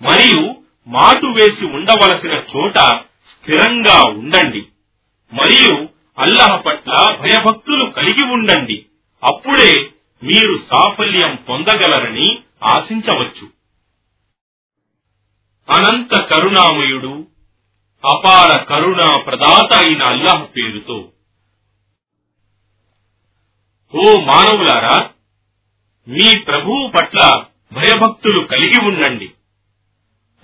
మరియు 0.01 0.55
మాటు 0.87 1.25
వేసి 1.25 1.65
ఉండవలసిన 1.65 2.31
చోట 2.31 2.77
స్థిరంగా 3.07 4.09
ఉండండి. 4.09 4.59
మరియు 5.33 5.89
అల్లహ 6.19 6.55
పట్ల 6.55 7.17
భయభక్తులు 7.21 7.85
కలిగి 7.85 8.33
ఉండండి. 8.33 8.85
అప్పుడే 9.23 9.89
మీరు 10.23 10.59
సాఫల్యం 10.71 11.35
పొందగలరని 11.49 12.37
ఆశించవచ్చు. 12.63 13.47
అనంత 15.69 16.21
కరుణామయుడు 16.21 17.27
అపార 18.05 18.57
కరుణా 18.57 19.19
ప్రదాత 19.19 19.85
అయిన 19.85 20.03
అల్లాహ్ 20.03 20.57
పేరుతో 20.57 21.09
ఓ 23.95 24.19
మానవులారా 24.19 25.09
మీ 26.07 26.37
ప్రభువు 26.37 26.87
పట్ల 26.87 27.43
భయభక్తులు 27.73 28.39
కలిగి 28.39 28.85
ఉండండి. 28.85 29.31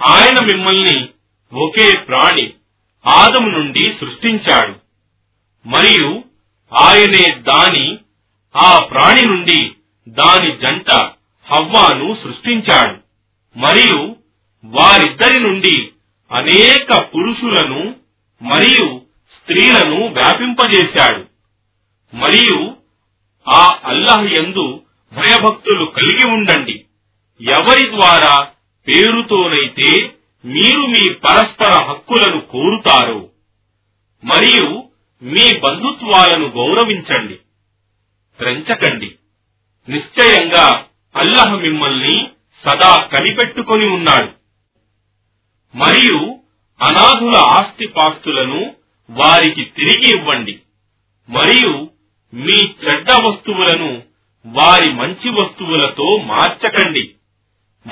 ఆయన 0.08 0.46
మిమ్మల్ని 0.46 1.10
ఒకే 1.54 2.00
ప్రాణి 2.00 2.54
ఆదము 3.08 3.48
నుండి 3.48 3.98
సృష్టించాడు. 4.00 4.80
మరియు 5.68 6.24
ఆయనే 6.74 7.36
దాని 7.36 7.98
ఆ 8.56 8.80
ప్రాణి 8.80 9.26
నుండి 9.26 9.72
దాని 10.08 10.58
జంట 10.58 10.92
హవ్వాను 11.46 12.18
సృష్టించాడు. 12.24 12.98
మరియు 13.60 14.16
వారిద్దరి 14.66 15.44
నుండి 15.44 15.90
అనేక 16.32 17.16
పురుషులను 17.16 17.96
మరియు 18.42 19.02
స్త్రీలను 19.36 20.08
వ్యాపింపజేశాడు. 20.08 21.26
మరియు 22.16 22.83
ఆ 23.48 23.80
అల్లాహ్ 23.84 24.34
యందు 24.34 24.84
భయభక్తులు 25.14 25.86
కలిగి 25.86 26.32
ఉండండి. 26.32 26.86
ఎవరి 27.42 27.96
ద్వారా 27.96 28.48
పేరుతోనైతే 28.88 30.16
మీరు 30.46 30.80
మీ 30.80 31.14
పరస్పర 31.14 31.72
హక్కులను 31.86 32.42
కోరుతారో 32.42 33.30
మరియు 34.24 34.84
మీ 35.24 35.60
బంధుత్వాలను 35.60 36.48
గౌరవించండి. 36.48 37.40
ప్రంచకండి 38.40 39.12
నిశ్చయంగా 39.90 40.86
అల్లహ్ 41.16 41.62
మిమ్మల్ని 41.62 42.30
సదా 42.68 42.98
కనిపెట్టుకొని 42.98 43.86
ఉన్నాడు. 43.86 44.32
మరియు 45.78 46.18
అనాథుల 46.82 47.36
ఆస్తిపాస్తులను 47.36 48.76
వారికి 49.10 49.64
తిరిగి 49.64 50.20
ఇవ్వండి. 50.20 50.60
మరియు 51.30 51.93
మీ 52.34 52.74
చెడ్డ 52.84 53.12
వస్తువులను 53.12 54.04
వారి 54.46 54.94
మంచి 54.94 55.30
వస్తువులతో 55.30 56.22
మార్చకండి. 56.24 57.12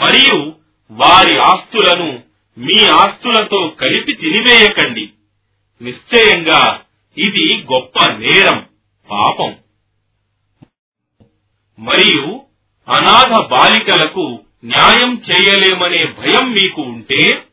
మరియు 0.04 0.54
వారి 0.92 1.40
ఆస్తులను 1.40 2.24
మీ 2.58 2.86
ఆస్తులతో 2.86 3.68
కలిపి 3.68 4.14
తినివేయకండి. 4.14 5.10
నిశ్చయంగా 5.82 6.82
ఇది 7.18 7.64
గొప్ప 7.74 8.12
నేరం 8.12 8.66
పాపం. 9.12 9.56
మరియు 11.80 12.42
అనాథ 12.90 13.48
బాలికలకు 13.48 14.40
న్యాయం 14.66 15.24
చేయలేమనే 15.32 16.14
భయం 16.20 16.52
మీకు 16.52 16.82
ఉంటే 16.82 17.44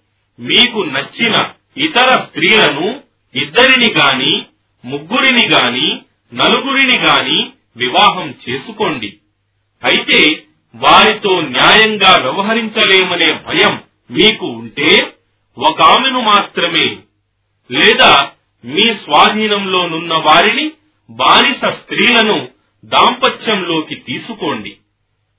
మీకు 0.41 0.79
నచ్చిన 0.79 1.35
ఇతర 1.77 2.23
స్త్రీలను 2.25 3.03
ఇద్దరిని 3.35 3.93
గాని 3.93 4.47
ముగ్గురిని 4.85 5.49
గాని 5.49 6.03
నలుగురిని 6.35 6.99
గాని 6.99 7.51
వివాహం 7.77 8.35
చేసుకోండి. 8.49 9.19
అయితే 9.85 10.43
వారితో 10.75 11.41
న్యాయంగా 11.41 12.17
వ్యవహరించలేమనే 12.21 13.29
భయం 13.47 13.83
మీకు 14.11 14.47
ఉంటే 14.47 15.17
ఒక 15.59 15.83
ఆమెను 15.83 16.21
మాత్రమే 16.21 16.97
లేదా 17.71 18.31
మీ 18.65 18.81
స్వాధీనంలోనున్న 18.81 20.15
వారిని 20.15 20.73
బానిస 21.11 21.65
స్త్రీలను 21.65 22.49
దాంపత్యంలోకి 22.85 23.95
తీసుకోండి. 23.95 24.77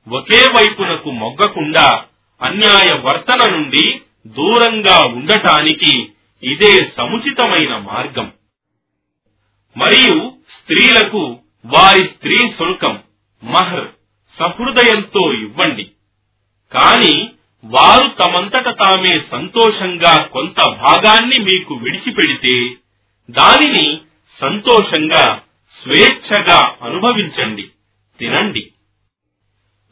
ఒకే 0.10 0.46
వైపునకు 0.56 1.12
మొగ్గకుండా 1.12 2.04
అన్యాయ 2.42 3.00
వర్తన 3.00 3.52
నుండి 3.52 4.02
దూరంగా 4.28 5.08
ఉండటానికి 5.08 6.10
ఇదే 6.44 6.92
సముచితమైన 6.98 7.78
మార్గం. 7.78 8.32
మరియు 9.78 10.32
స్త్రీలకు 10.50 11.39
వారి 11.66 12.04
స్త్రీ 12.04 12.36
శుల్కం 12.36 13.00
మహర్ 13.43 13.88
సహృదయంతో 14.39 15.34
ఇవ్వండి. 15.34 15.84
కాని 16.72 17.30
వారు 17.64 18.08
తమంతట 18.08 18.70
తామే 18.70 19.22
సంతోషంగా 19.32 20.24
కొంత 20.24 20.58
భాగాన్ని 20.58 21.43
మీకు 21.43 21.74
విడిచిపెడితే 21.74 22.76
దానిని 23.30 23.97
సంతోషంగా 24.41 25.41
స్వేచ్ఛగా 25.84 26.76
అనుభవించండి 26.82 27.70
తినండి. 28.20 28.72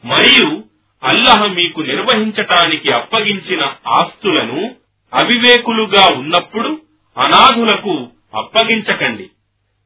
మరియు 0.05 0.63
అల్లహ 1.03 1.45
మీకు 1.45 1.81
నిర్వహించటానికి 1.81 2.91
అప్పగించిన 2.91 3.73
ఆస్తులను 3.87 4.75
అవివేకులుగా 5.13 6.15
ఉన్నప్పుడు 6.15 6.81
అనాథులకు 7.17 8.07
అప్పగించకండి. 8.35 9.29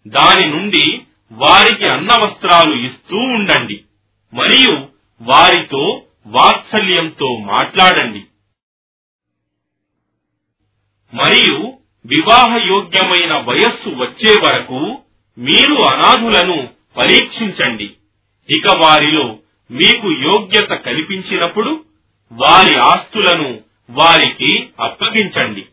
దాని 0.07 0.49
నుండి 0.49 1.01
వారికి 1.31 1.85
అన్న 1.85 2.09
వస్త్రాలు 2.11 2.85
ఇస్తూ 2.85 3.17
ఉండండి. 3.17 3.83
మరియు 4.33 4.87
వారితో 5.21 6.01
వాత్సల్యంతో 6.27 7.37
మాట్లాడండి. 7.37 8.25
మరియు 11.13 11.73
వివాహయోగ్యమైన 12.05 13.37
వయస్సు 13.37 13.89
వచ్చే 13.89 14.35
వరకు 14.41 14.97
మీరు 15.37 15.83
అనాథులను 15.83 16.69
పరీక్షించండి. 16.97 17.93
ఇక 18.49 18.77
వారిలో 18.77 19.37
మీకు 19.71 20.11
యోగ్యత 20.11 20.73
కల్పించినప్పుడు 20.73 21.85
వారి 22.31 22.79
ఆస్తులను 22.79 23.59
వారికి 23.89 24.69
అప్పగించండి. 24.79 25.65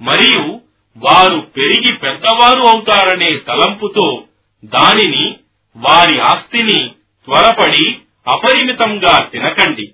మరియు 0.00 0.60
వారు 0.98 1.40
పెరిగి 1.40 1.96
పెద్దవారు 1.96 2.60
అవుతారనే 2.60 3.36
తలంపుతో 3.36 4.24
దానిని 4.64 5.36
వారి 5.76 6.20
ఆస్తిని 6.20 6.88
త్వరపడి 7.24 7.98
అపరిమితంగా 8.28 9.24
తినకండి. 9.24 9.92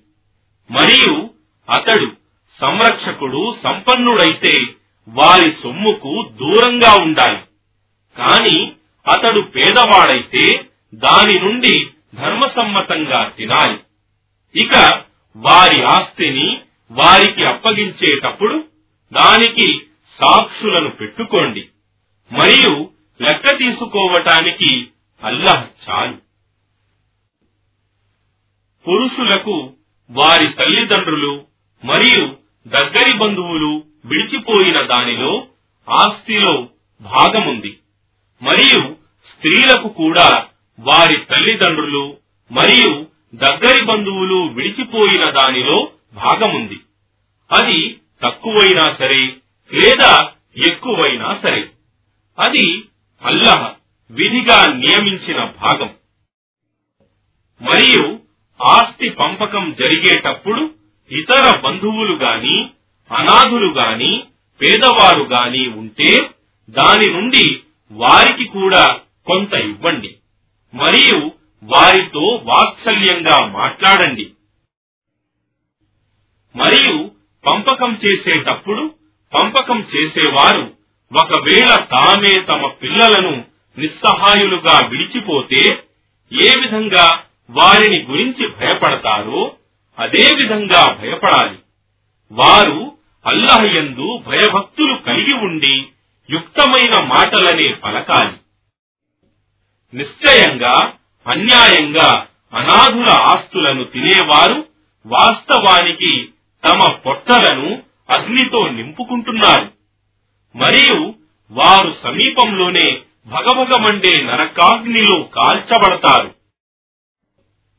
మరియు 0.70 1.30
అతడు 1.70 2.12
సంరక్షకుడు 2.60 3.56
సంపన్నుడైతే 3.64 4.52
వారి 5.08 5.52
సొమ్ముకు 5.62 6.30
దూరంగా 6.40 7.02
ఉండాలి. 7.02 7.38
కాని 8.18 8.72
అతడు 9.08 9.40
పేదవాడైతే 9.40 10.64
దాని 10.94 11.40
నుండి 11.40 11.86
ధర్మసమ్మతంగా 12.14 13.32
తినాలి. 13.36 13.78
ఇక 14.60 15.02
వారి 15.36 15.84
ఆస్తిని 15.84 16.60
వారికి 16.90 17.44
అప్పగించేటప్పుడు 17.44 18.64
దానికి 19.12 19.80
సాక్షులను 20.22 20.90
పెట్టుకోండి. 20.90 21.68
మరియు 22.32 22.90
లెక్క 23.22 23.58
తీసుకోవటానికి 23.58 24.88
అల్లాహ్ 25.22 25.90
చాలు. 25.90 26.16
పురుషులకు 28.88 29.72
వారి 30.10 30.52
తల్లిదండ్రులు 30.52 31.44
మరియు 31.84 32.36
దగ్గరి 32.68 33.18
బంధువులు 33.18 33.84
విడిచిపోయిన 34.04 34.76
దానిలో 34.86 35.46
ఆస్తిలో 35.90 36.68
భాగముంది. 37.00 37.78
మరియు 38.42 38.96
స్త్రీలకు 39.30 39.88
కూడా 39.88 40.46
వారి 40.80 41.24
తల్లిదండ్రులు 41.24 42.16
మరియు 42.52 43.06
దగ్గరి 43.34 43.84
బంధువులు 43.84 44.34
విడిచిపోయిన 44.34 45.30
దానిలో 45.30 45.90
భాగముంది. 46.14 46.80
అది 47.52 47.98
తక్కువైనా 48.22 48.94
సరే 48.94 49.36
లేదా 49.74 50.32
ఎక్కువైనా 50.66 51.40
సరే. 51.42 51.70
అది 52.38 52.84
అల్లహ 53.22 53.72
విధిగా 54.10 54.72
నియమించిన 54.72 55.44
భాగం. 55.44 55.94
మరియు 57.62 58.20
ఆస్తి 58.64 59.08
పంపకం 59.08 59.76
జరిగేటప్పుడు 59.78 60.74
ఇతర 61.10 61.58
బంధువులు 61.58 62.16
గాని 62.16 62.70
అనాథులు 63.18 63.74
గాని 63.74 64.24
పేదవారు 64.62 65.22
గాని 65.22 65.68
ఉంటే 65.68 66.30
దాని 66.70 67.12
నుండి 67.12 67.60
వారికి 67.90 68.44
కూడా 68.44 69.00
కొంత 69.26 69.52
ఇవ్వండి. 69.52 70.16
మరియు 70.74 71.32
వారితో 71.62 72.20
వాత్సల్యంగా 72.20 73.46
మాట్లాడండి. 73.46 74.32
మరియు 76.56 77.10
పంపకం 77.50 78.00
చేసేటప్పుడు 78.06 78.94
పంపకం 79.34 79.86
చేసేవారు. 79.96 80.72
ఒకవేళ 81.12 81.74
తామే 81.74 82.40
తమ 82.40 82.66
పిల్లలను 82.66 83.44
నిస్సహాయులుగా 83.78 84.86
విడిచిపోతే 84.86 85.84
ఏ 86.32 86.60
విధంగా 86.60 87.22
వారిని 87.50 88.02
గురించి 88.02 88.48
భయపడతారో 88.48 89.56
అదే 89.98 90.30
విధంగా 90.42 90.94
భయపడాలి. 90.94 91.58
వారు 92.32 92.92
అల్లహయందు 93.26 94.18
భయభక్తులు 94.26 94.94
కలిగి 94.94 95.34
ఉండి 95.34 95.86
యుక్తమైన 96.30 97.04
మాటలనే 97.04 97.72
పలకాలి. 97.72 98.36
నిశ్చయంగా 99.96 100.92
అన్యాయంగా 101.26 102.26
అనాథుల 102.54 103.10
ఆస్తులను 103.10 103.84
తినేవారు 103.84 104.66
వాస్తవానికి 105.06 106.28
తమ 106.64 106.92
పొట్టలను 106.92 107.82
అగ్నితో 108.10 108.68
నింపుకుంటున్నారు. 108.68 109.72
మరియు 110.56 111.14
వారు 111.50 111.96
సమీపంలోనే 112.02 113.00
భగభగమండే 113.26 114.22
నరకాగ్నిలో 114.22 115.22
కాల్చబడతారు. 115.22 116.34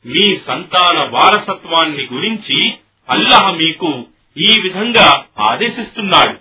మీ 0.05 0.39
సంతాన 0.47 1.09
వారసత్వాన్ని 1.09 2.07
గురించి 2.13 2.73
అల్లహ 3.09 3.51
మీకు 3.51 4.05
ఈ 4.37 4.59
విధంగా 4.61 5.25
ఆదేశిస్తున్నాడు. 5.39 6.37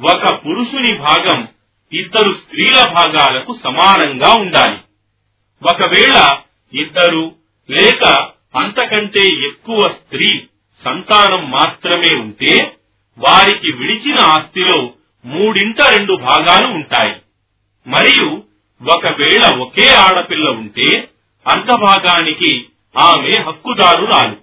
ఒక 0.00 0.34
పురుషుని 0.34 0.98
భాగం 0.98 1.48
ఇద్దరు 1.92 2.32
స్త్రీల 2.32 2.92
భాగాలకు 2.92 3.58
సమానంగా 3.64 4.34
ఉండాలి. 4.34 4.78
ఒకవేళ 5.62 6.32
ఇద్దరు 6.80 7.34
లేక 7.70 8.04
అంతకంటే 8.56 9.46
ఎక్కువ 9.46 9.78
స్త్రీ 9.78 10.46
సంతానం 10.84 11.50
మాత్రమే 11.50 12.20
ఉంటే 12.20 12.75
వారికి 13.18 13.72
విడిచిన 13.72 14.16
ఆస్తిలో 14.20 14.90
మూడింట 15.24 15.82
రెండు 15.82 16.16
భాగాలు 16.16 16.66
ఉంటాయి. 16.66 17.16
మరియు 17.86 18.42
ఒకవేళ 18.94 19.56
ఒకే 19.56 19.94
ఆడపిల్ల 19.94 20.50
ఉంటే 20.50 21.08
భాగానికి 21.74 22.66
ఆమె 22.96 23.30
హక్కుదారురాలు. 23.42 24.36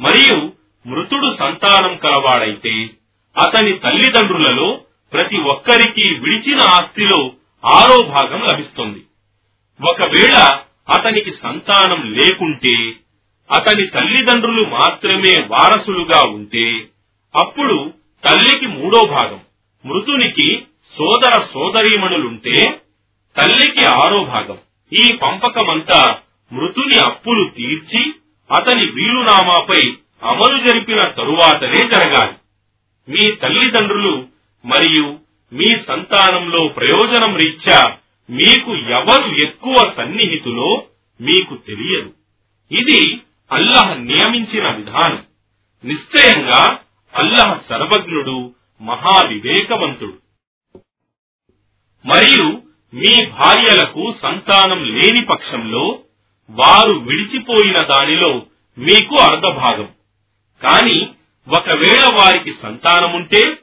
మరియు 0.00 0.52
మృతుడు 0.86 1.36
సంతానం 1.38 1.96
కలవాడైతే 1.96 2.90
అతని 3.36 3.78
తల్లిదండ్రులలో 3.78 4.80
ప్రతి 5.12 5.36
ఒక్కరికి 5.36 6.14
విడిచిన 6.14 6.58
ఆస్తిలో 6.62 7.32
ఆరో 7.64 8.02
భాగం 8.02 8.42
లభిస్తుంది. 8.42 9.04
ఒకవేళ 9.90 10.58
అతనికి 10.88 11.32
సంతానం 11.42 12.12
లేకుంటే 12.12 12.92
అతని 13.50 13.86
తల్లిదండ్రులు 13.86 14.64
మాత్రమే 14.68 15.40
వారసులుగా 15.40 16.30
ఉంటే 16.30 16.86
అప్పుడు 17.36 17.99
తల్లికి 18.24 18.66
మూడో 18.66 19.06
భాగం. 19.06 19.40
మృతునికి 19.86 20.62
సోదర 20.98 21.32
సోదరీమణులుంటే 21.32 22.80
తల్లికి 23.36 23.86
ఆరో 23.86 24.24
భాగం. 24.24 24.58
ఈ 24.92 25.16
పంపకమంతా 25.16 26.18
మృతుని 26.52 26.96
అప్పులు 27.04 27.50
తీర్చి 27.56 28.12
అతని 28.56 28.90
వీలునామాపై 28.90 29.92
అమలు 30.22 30.58
జరిపిన 30.58 31.02
తరువాతనే 31.02 31.88
జరగాలి. 31.88 32.32
మీ 33.08 33.34
తల్లిదండ్రులు 33.34 34.26
మరియు 34.64 35.18
మీ 35.52 35.68
సంతానంలో 35.88 36.68
ప్రయోజనం 36.68 37.36
రీత్యా 37.36 37.96
మీకు 38.30 38.76
ఎవరు 38.76 39.34
ఎక్కువ 39.34 39.92
సన్నిహితులో 39.96 40.82
మీకు 41.20 41.54
తెలియదు. 41.54 42.12
ఇది 42.72 43.20
అల్లహ 43.52 43.94
నియమించిన 43.94 44.70
విధానం. 44.70 45.22
నిశ్చయంగా 45.84 46.78
అల్లహ 47.14 47.60
సర్వజ్ఞుడు 47.68 48.54
మహావివేకవంతుడు. 48.80 50.18
మరియు 52.06 52.62
మీ 52.94 53.26
భార్యలకు 53.26 54.14
సంతానం 54.22 54.84
లేని 54.84 55.24
పక్షంలో 55.24 55.98
వారు 56.50 56.92
విడిచిపోయిన 56.92 57.76
దానిలో 57.76 58.42
మీకు 58.78 59.16
అర్ధభాగం 59.16 59.88
కాని 60.62 61.08
ఒకవేళ 61.48 62.08
వారికి 62.12 62.54
సంతానముంటే 62.62 63.56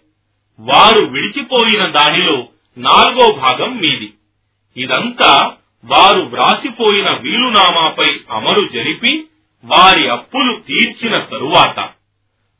వారు 0.59 1.05
విడిచిపోయిన 1.05 1.87
దానిలో 1.87 2.47
నాలుగో 2.77 3.31
భాగం 3.31 3.77
మీది. 3.77 4.13
ఇదంతా 4.77 5.55
వారు 5.85 6.19
వ్రాసిపోయిన 6.19 7.09
వీలునామాపై 7.09 8.19
అమలు 8.29 8.67
జరిపి 8.67 9.27
వారి 9.65 10.09
అప్పులు 10.09 10.59
తీర్చిన 10.67 11.13
తరువాత. 11.13 11.89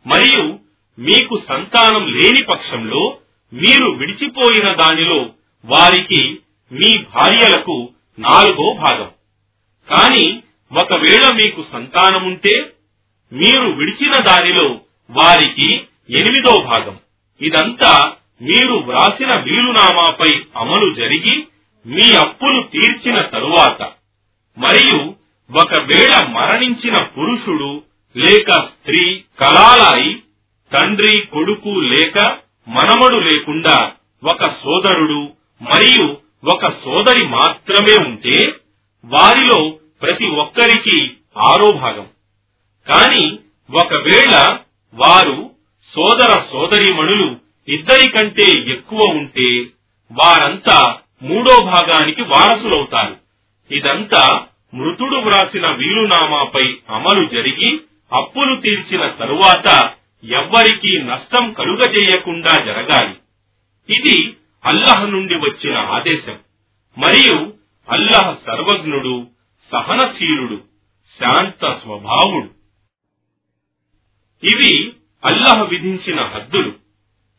మరియు 0.08 0.67
మీకు 1.00 1.42
సంతానం 1.50 2.08
లేని 2.08 2.44
పక్షంలో 2.44 3.18
మీరు 3.54 3.90
విడిచిపోయిన 3.90 4.74
దానిలో 4.74 5.30
వారికి 5.66 6.38
మీ 6.72 7.04
భార్యలకు 7.16 7.90
నాలుగో 8.20 8.74
భాగం. 8.74 9.12
కాని 9.90 10.44
ఒకవేళ 10.82 11.32
మీకు 11.34 11.66
సంతానముంటే 11.74 12.72
మీరు 13.34 13.70
విడిచిన 13.72 14.24
దానిలో 14.24 14.80
వారికి 15.10 15.76
ఎనిమిదో 16.10 16.64
భాగం. 16.64 17.00
ఇదంతా 17.42 18.14
మీరు 18.42 18.74
వ్రాసిన 18.74 19.40
వీలునామాపై 19.40 20.42
అమలు 20.56 20.94
జరిగి 20.94 21.48
మీ 21.86 22.14
అప్పులు 22.14 22.64
తీర్చిన 22.64 23.22
తరువాత 23.22 23.92
మరియు 24.58 25.16
ఒకవేళ 25.58 26.26
మరణించిన 26.26 27.04
పురుషుడు 27.04 27.84
లేక 28.18 28.52
స్త్రీ 28.52 29.24
కలాలాయి 29.40 30.24
తండ్రి 30.74 31.26
కొడుకు 31.26 31.70
లేక 31.70 32.38
మనమడు 32.68 33.16
లేకుండా 33.16 33.92
ఒక 34.24 34.46
సోదరుడు 34.48 35.30
మరియు 35.62 36.18
ఒక 36.50 36.68
సోదరి 36.68 37.28
మాత్రమే 37.28 38.08
ఉంటే 38.08 38.54
వారిలో 39.06 39.78
ప్రతి 40.02 40.28
ఒక్కరికి 40.28 41.12
ఆరో 41.38 41.72
భాగం. 41.72 42.08
కాని 42.88 43.40
ఒకవేళ 43.74 44.58
వారు 44.94 45.52
సోదర 45.96 46.30
సోదరీమణులు 46.52 47.36
ఇద్దరి 47.68 48.10
కంటే 48.10 48.46
ఎక్కువ 48.68 49.00
ఉంటే 49.04 49.62
వారంతా 50.12 50.98
మూడో 51.24 51.64
భాగానికి 51.64 52.22
వారసులవుతారు. 52.22 53.18
ఇదంతా 53.72 54.46
మృతుడు 54.74 55.16
వ్రాసిన 55.16 55.72
వీలునామాపై 55.72 56.76
అమలు 56.90 57.28
జరిగి 57.28 57.80
అప్పులు 58.14 58.56
తీర్చిన 58.56 59.08
తరువాత 59.08 59.94
ఎవ్వరికీ 60.24 61.02
నష్టం 61.02 61.54
కలుగజేయకుండా 61.54 62.52
జరగాలి. 62.66 63.16
ఇది 63.94 64.36
అల్లహ 64.66 65.06
నుండి 65.06 65.36
వచ్చిన 65.36 65.78
ఆదేశం. 65.78 66.40
మరియు 66.98 67.54
అల్లహ 67.90 68.36
సర్వజ్ఞుడు 68.46 69.28
సహనశీలుడు 69.72 70.62
శాంత 71.20 71.74
స్వభావుడు. 71.74 72.50
ఇవి 74.46 74.94
అల్లహ 75.26 75.64
విధించిన 75.64 76.22
హద్దులు. 76.22 76.74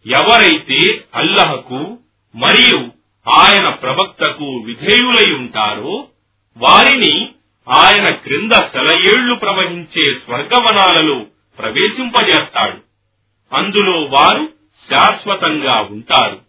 ఎవరైతే 0.06 1.04
అల్లహకు 1.14 1.98
మరియు 2.34 2.98
ఆయన 3.28 3.74
ప్రవక్తకు 3.74 4.44
విధేయులై 4.44 5.32
ఉంటారో 5.32 6.08
వారిని 6.56 7.28
ఆయన 7.76 8.14
క్రింద 8.14 8.52
సెలయేళ్ళు 8.52 9.34
ప్రవహించే 9.34 10.14
స్వర్గవనాలలో 10.14 11.26
ప్రవేశింపజేస్తాడు. 11.59 12.78
అందులో 13.54 14.00
వారు 14.00 14.52
శాశ్వతంగా 14.90 15.80
ఉంటారు. 15.80 16.40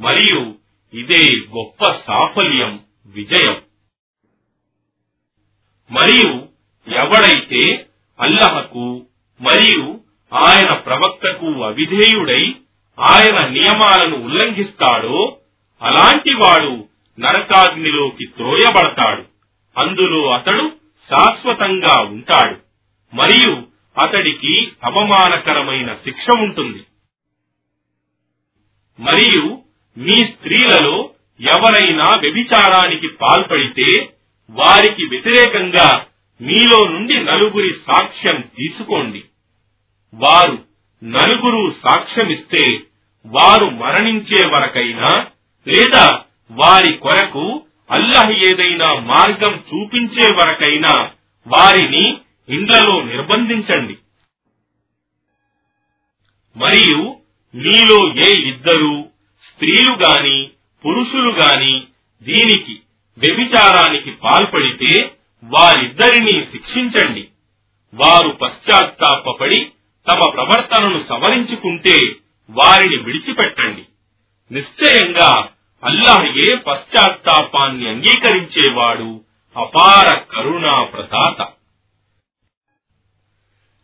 మరియు 0.00 0.54
ఇదే 0.94 1.36
గొప్ప 1.36 1.84
సాఫల్యం 1.84 2.80
విజయం. 3.06 3.62
మరియు 5.90 6.48
ఎవడైతే 6.94 7.86
అల్లహకు 8.20 9.06
మరియు 9.40 10.00
ఆయన 10.34 10.74
ప్రవక్తకు 10.74 11.64
అవిధేయుడై 11.64 12.54
ఆయన 13.00 13.48
నియమాలను 13.48 14.24
ఉల్లంఘిస్తాడో 14.24 15.36
అలాంటి 15.82 16.34
వాడు 16.34 16.88
నరకాగ్నిలోకి 17.20 18.26
త్రోయబడతాడు. 18.26 19.24
అందులో 19.80 20.30
అతడు 20.30 20.72
శాశ్వతంగా 21.10 22.02
ఉంటాడు. 22.02 22.56
మరియు 23.16 23.73
అతడికి 23.98 24.72
అవమానకరమైన 24.84 25.94
శిక్ష 25.94 26.30
ఉంటుంది. 26.30 26.84
మరియు 29.00 29.62
మీ 29.98 30.14
స్త్రీలలో 30.14 31.10
ఎవరైనా 31.40 32.04
వ్యభిచారానికి 32.20 33.08
పాల్పడితే 33.08 34.12
వారికి 34.50 35.04
వ్యతిరేకంగా 35.04 36.06
మీలో 36.40 36.88
నుండి 36.88 37.24
నలుగురి 37.24 37.74
సాక్ష్యం 37.86 38.40
తీసుకోండి. 38.40 39.24
వారు 40.14 40.64
నలుగురు 41.04 41.74
సాక్ష్యమిస్తే 41.84 42.80
వారు 43.26 43.66
మరణించే 43.66 44.48
వరకైనా 44.48 45.26
లేదా 45.68 46.24
వారి 46.50 46.96
కొరకు 46.96 47.66
అల్లహ 47.90 48.30
ఏదైనా 48.30 48.94
మార్గం 48.94 49.64
చూపించే 49.68 50.26
వరకైనా 50.34 51.10
వారిని 51.46 52.20
ఇండ్లలో 52.48 53.02
నిర్బంధించండి. 53.02 53.96
మరియు 56.56 57.16
మీలో 57.54 58.08
ఏ 58.26 58.48
ఇద్దరు 58.48 59.04
స్త్రీలు 59.48 59.92
గాని 59.92 60.50
పురుషులు 60.86 61.30
గాని 61.30 61.84
దీనికి 62.22 62.80
వ్యభిచారానికి 63.18 64.10
పాల్పడితే 64.10 65.14
వారిద్దరినీ 65.44 66.46
శిక్షించండి. 66.52 67.28
వారు 67.94 68.28
పశ్చాత్తాపడి 68.28 69.72
తమ 70.12 70.30
ప్రవర్తనను 70.30 71.04
సవరించుకుంటే 71.08 72.16
వారిని 72.50 72.96
విడిచిపెట్టండి. 72.96 73.84
నిశ్చయంగా 74.54 75.48
అల్లాహయే 75.84 76.56
పశ్చాత్తాపాన్ని 76.56 77.88
అంగీకరించేవాడు 77.88 79.24
అపార 79.56 80.18
కరుణా 80.18 80.82
ప్రదాత 80.82 81.53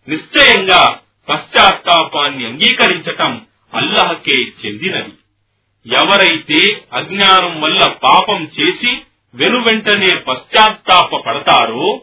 నిశ్చయంగా 0.08 0.98
పశ్చాత్తాపాన్ని 1.28 2.46
అంగీకరించటం 2.46 3.46
అల్లహకే 3.74 4.32
చెందినది. 4.32 5.12
ఎవరైతే 5.94 6.86
అజ్ఞానం 6.92 7.60
వల్ల 7.60 7.90
పాపం 7.90 8.42
చేసి 8.44 8.96
వెనువెంటనే 9.34 10.16
పశ్చాత్తాప 10.16 11.16
పడతారో 11.16 12.02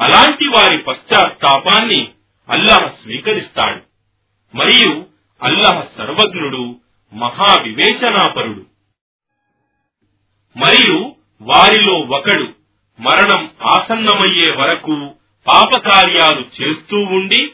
అలాంటి 0.00 0.48
వారి 0.48 0.78
పశ్చాత్తాపాన్ని 0.78 2.08
అల్లహ 2.50 2.78
స్వీకరిస్తాడు. 2.78 3.82
మరియు 4.56 5.06
అల్లహ 5.42 5.84
సర్వజ్ఞుడు 5.98 6.80
మహావివేచనాపరుడు. 7.12 8.66
మరియు 10.56 11.16
వారిలో 11.42 11.94
ఒకడు 11.94 12.54
మరణం 13.00 13.50
ఆసన్నమయ్యే 13.62 14.56
వరకు 14.56 15.14
పాపకార్యాలు 15.46 16.44
చేస్తూ 16.60 16.98
ఉండి 16.98 17.52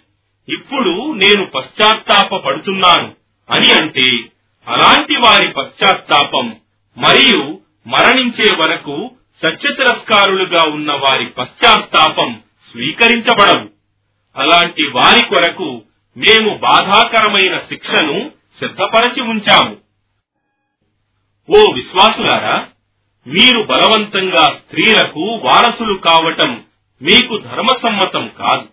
ఇప్పుడు 0.48 1.14
నేను 1.14 1.44
పశ్చాత్తాప 1.46 2.36
పడుతున్నాను 2.36 3.14
అని 3.50 3.72
అంటే 3.72 4.08
అలాంటి 4.66 5.16
వారి 5.16 5.48
పశ్చాత్తాపం 5.48 6.56
మరియు 6.96 7.60
మరణించే 7.86 8.54
వరకు 8.54 9.10
సత్యతిరస్కారులుగా 9.42 10.62
ఉన్న 10.70 10.92
వారి 10.92 11.26
పశ్చాత్తాపం 11.26 12.42
స్వీకరించబడవు. 12.70 13.68
అలాంటి 14.36 14.82
వారి 14.82 15.26
కొరకు 15.26 15.82
మేము 16.16 16.56
బాధాకరమైన 16.56 17.58
శిక్షను 17.58 18.30
సిద్ధపరచి 18.58 19.20
ఉంచాము. 19.20 19.76
ఓ 21.50 21.72
విశ్వాసులారా 21.72 22.66
మీరు 23.26 23.62
బలవంతంగా 23.62 24.44
స్త్రీలకు 24.46 25.20
వారసులు 25.20 25.94
కావటం 25.94 26.64
మీకు 27.02 27.38
ధర్మసమ్మతం 27.38 28.30
కాదు. 28.38 28.68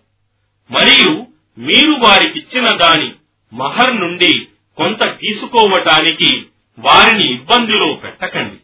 మరియు 0.72 1.26
మీరు 1.58 1.90
వారికిచ్చిన 1.90 2.76
దాని 2.76 3.12
మహర్ 3.52 4.00
నుండి 4.00 4.46
కొంత 4.76 5.04
తీసుకోవటానికి 5.04 6.46
వారిని 6.78 7.34
ఇబ్బందిలో 7.34 7.94
పెట్టకండి. 7.94 8.56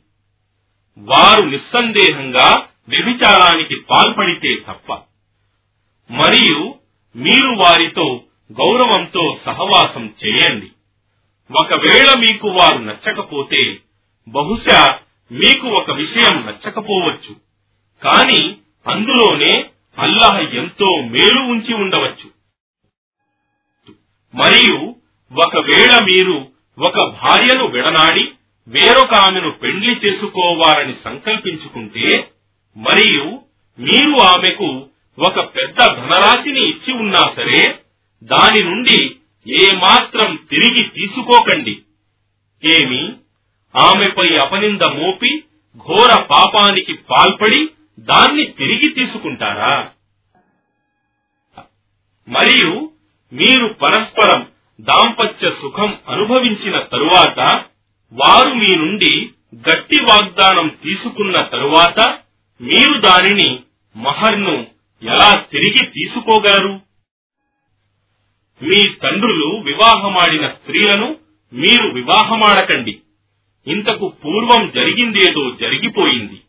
వారు 0.98 1.42
నిస్సందేహంగా 1.42 2.68
వ్యభిచారానికి 2.88 3.76
పాల్పడితే 3.76 4.56
తప్ప. 4.68 4.92
మరియు 6.10 6.74
మీరు 7.16 7.56
వారితో 7.58 8.20
గౌరవంతో 8.52 9.38
సహవాసం 9.46 10.14
చేయండి. 10.26 10.70
ఒకవేళ 11.60 12.18
మీకు 12.18 12.48
వారు 12.48 12.78
నచ్చకపోతే 12.78 13.78
బహుశా 14.28 14.98
మీకు 15.32 15.66
ఒక 15.66 15.90
విషయం 15.90 16.46
నచ్చకపోవచ్చు. 16.46 17.36
కానీ 18.04 18.56
అందులోనే 18.86 19.64
అల్లాహ్ 19.98 20.54
ఎంతో 20.54 20.86
మేలు 21.00 21.40
ఉంచి 21.40 21.74
ఉండవచ్చు. 21.74 22.30
మరియు 24.34 24.96
ఒకవేళ 25.32 25.98
మీరు 26.02 26.48
ఒక 26.78 27.16
భార్యను 27.22 27.66
విడనాడి 27.66 28.32
వేరొక 28.68 29.14
ఆమెను 29.14 29.50
పెండ్లి 29.50 30.00
చేసుకోవాలని 30.06 30.94
సంకల్పించుకుంటే 31.04 32.30
మరియు 32.76 33.40
మీరు 33.78 34.22
ఆమెకు 34.22 34.86
ఒక 35.18 35.40
పెద్ద 35.40 35.78
ధనరాశిని 35.78 36.60
ఇచ్చి 36.60 36.92
ఉన్నా 36.92 37.32
సరే 37.36 37.78
దాని 38.24 38.64
నుండి 38.64 39.16
ఏమాత్రం 39.46 40.38
తిరిగి 40.50 40.88
తీసుకోకండి. 40.88 41.82
ఏమి? 42.64 43.12
ఆమెపై 43.76 44.36
అపనింద 44.36 44.82
మోపి 44.82 45.44
ఘోర 45.76 46.22
పాపానికి 46.22 46.94
పాల్పడి 46.94 47.68
దాన్ని 48.04 48.44
తిరిగి 48.44 48.94
తీసుకుంటారా? 48.94 49.90
మరియు 52.28 52.92
మీరు 53.32 53.68
పరస్పరం 53.68 54.48
దాంపత్య 54.80 55.50
సుఖం 55.50 55.98
అనుభవించిన 56.08 56.78
తరువాత 56.78 57.64
వారు 58.12 58.54
మీ 58.54 58.76
నుండి 58.76 59.30
గట్టి 59.54 60.02
వాగ్దానం 60.02 60.68
తీసుకున్న 60.82 61.40
తరువాత 61.40 62.18
మీరు 62.60 63.00
దానిని 63.00 63.60
మహర్ను 63.96 64.66
ఎలా 65.02 65.40
తిరిగి 65.52 65.86
తీసుకోగలరు? 65.86 66.80
మీ 68.62 68.88
తండ్రులు 68.88 69.46
వివాహమాడిన 69.46 70.48
స్త్రీలను 70.48 71.16
మీరు 71.52 71.92
వివాహమాడకండి. 71.92 73.00
ఇంతకు 73.66 74.14
పూర్వం 74.24 74.70
జరిగిందేదో 74.70 75.54
జరిగిపోయింది. 75.54 76.40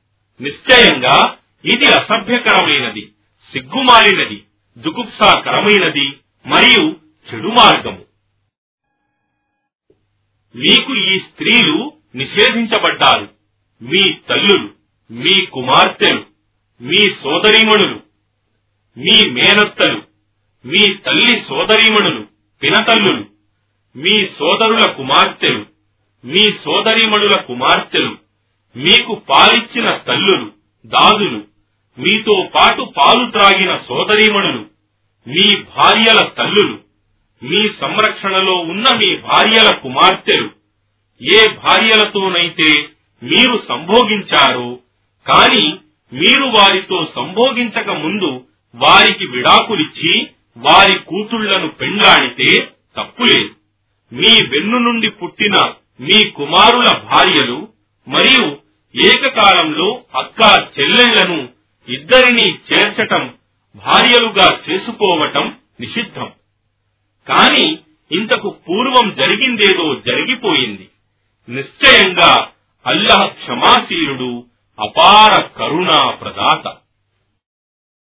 నిశ్చయంగా 0.41 1.38
ఇది 1.72 1.88
అసభ్యకరమైనది 1.99 3.03
సిగ్గుమాలినది 3.51 4.43
దుగుప్సాకరమైనది 4.78 6.07
మరియు 6.45 6.84
చెడు 7.28 7.47
మార్గము. 7.47 8.03
మీకు 10.55 10.95
ఈ 10.95 11.20
స్త్రీలు 11.20 11.93
నిషేధించబడ్డారు. 12.16 13.28
మీ 13.82 14.03
తల్లులు 14.30 14.70
మీ 15.11 15.45
కుమార్తెలు 15.45 16.26
మీ 16.82 17.01
సోదరీమణులు 17.24 17.99
మీ 18.97 19.16
మేనత్తలు 19.30 20.01
మీ 20.66 20.84
తల్లి 20.93 21.43
సోదరీమణులు 21.49 22.22
పినతల్లులు 22.61 23.26
మీ 23.95 24.26
సోదరుల 24.39 24.86
కుమార్తెలు 24.91 25.66
మీ 26.24 26.43
సోదరీమణుల 26.63 27.36
కుమార్తెలు 27.41 28.18
మీకు 28.76 29.13
పాలిచ్చిన 29.30 29.88
తల్లులు 30.07 30.51
దాదులు 30.86 31.55
మీతో 31.97 32.49
పాటు 32.55 32.83
పాలు 32.97 33.31
త్రాగిన 33.31 33.77
సోదరీమణులు 33.87 34.65
మీ 35.27 35.55
భార్యల 35.77 36.19
తల్లులు 36.37 36.77
మీ 37.41 37.69
సంరక్షణలో 37.79 38.55
ఉన్న 38.55 38.89
మీ 38.95 39.15
భార్యల 39.15 39.69
కుమార్తెలు 39.75 40.49
ఏ 41.21 41.45
భార్యలతోనైతే 41.63 42.69
మీరు 43.21 43.63
సంభోగించారో 43.67 44.79
కాని 45.25 45.65
మీరు 46.11 46.45
వారితో 46.45 47.11
సంభోగించక 47.15 47.89
ముందు 47.89 48.45
వారికి 48.73 49.25
విడాకులిచ్చి 49.25 50.27
వారి 50.57 50.99
కూతుళ్ళను 50.99 51.67
పెండ్లాడితే 51.67 52.67
తప్పులేదు. 52.97 53.49
మీ 54.11 54.33
వెన్ను 54.49 54.79
నుండి 54.79 55.09
పుట్టిన 55.09 55.55
మీ 56.01 56.29
కుమారుల 56.29 56.97
భార్యలు 56.97 57.67
మరియు 58.07 58.45
ఏకకాలంలో 58.95 60.01
అక్క 60.13 60.41
చెల్లెళ్ళను 60.79 61.49
ఇద్దరినీ 61.89 62.49
చేర్చటం 62.51 63.33
భార్యలుగా 63.75 64.59
చేసుకోవటం 64.69 65.57
నిషిద్ధం. 65.79 66.31
కాని 67.27 67.77
ఇంతకు 68.11 68.55
పూర్వం 68.69 69.13
జరిగిందేదో 69.13 69.95
జరిగిపోయింది. 69.95 70.89
నిశ్చయంగా 71.49 72.47
అల్లహ 72.88 73.25
క్షమాశీలుడు 73.25 74.45
అపార 74.79 75.41
కరుణా 75.41 76.09
ప్రదాత 76.11 76.77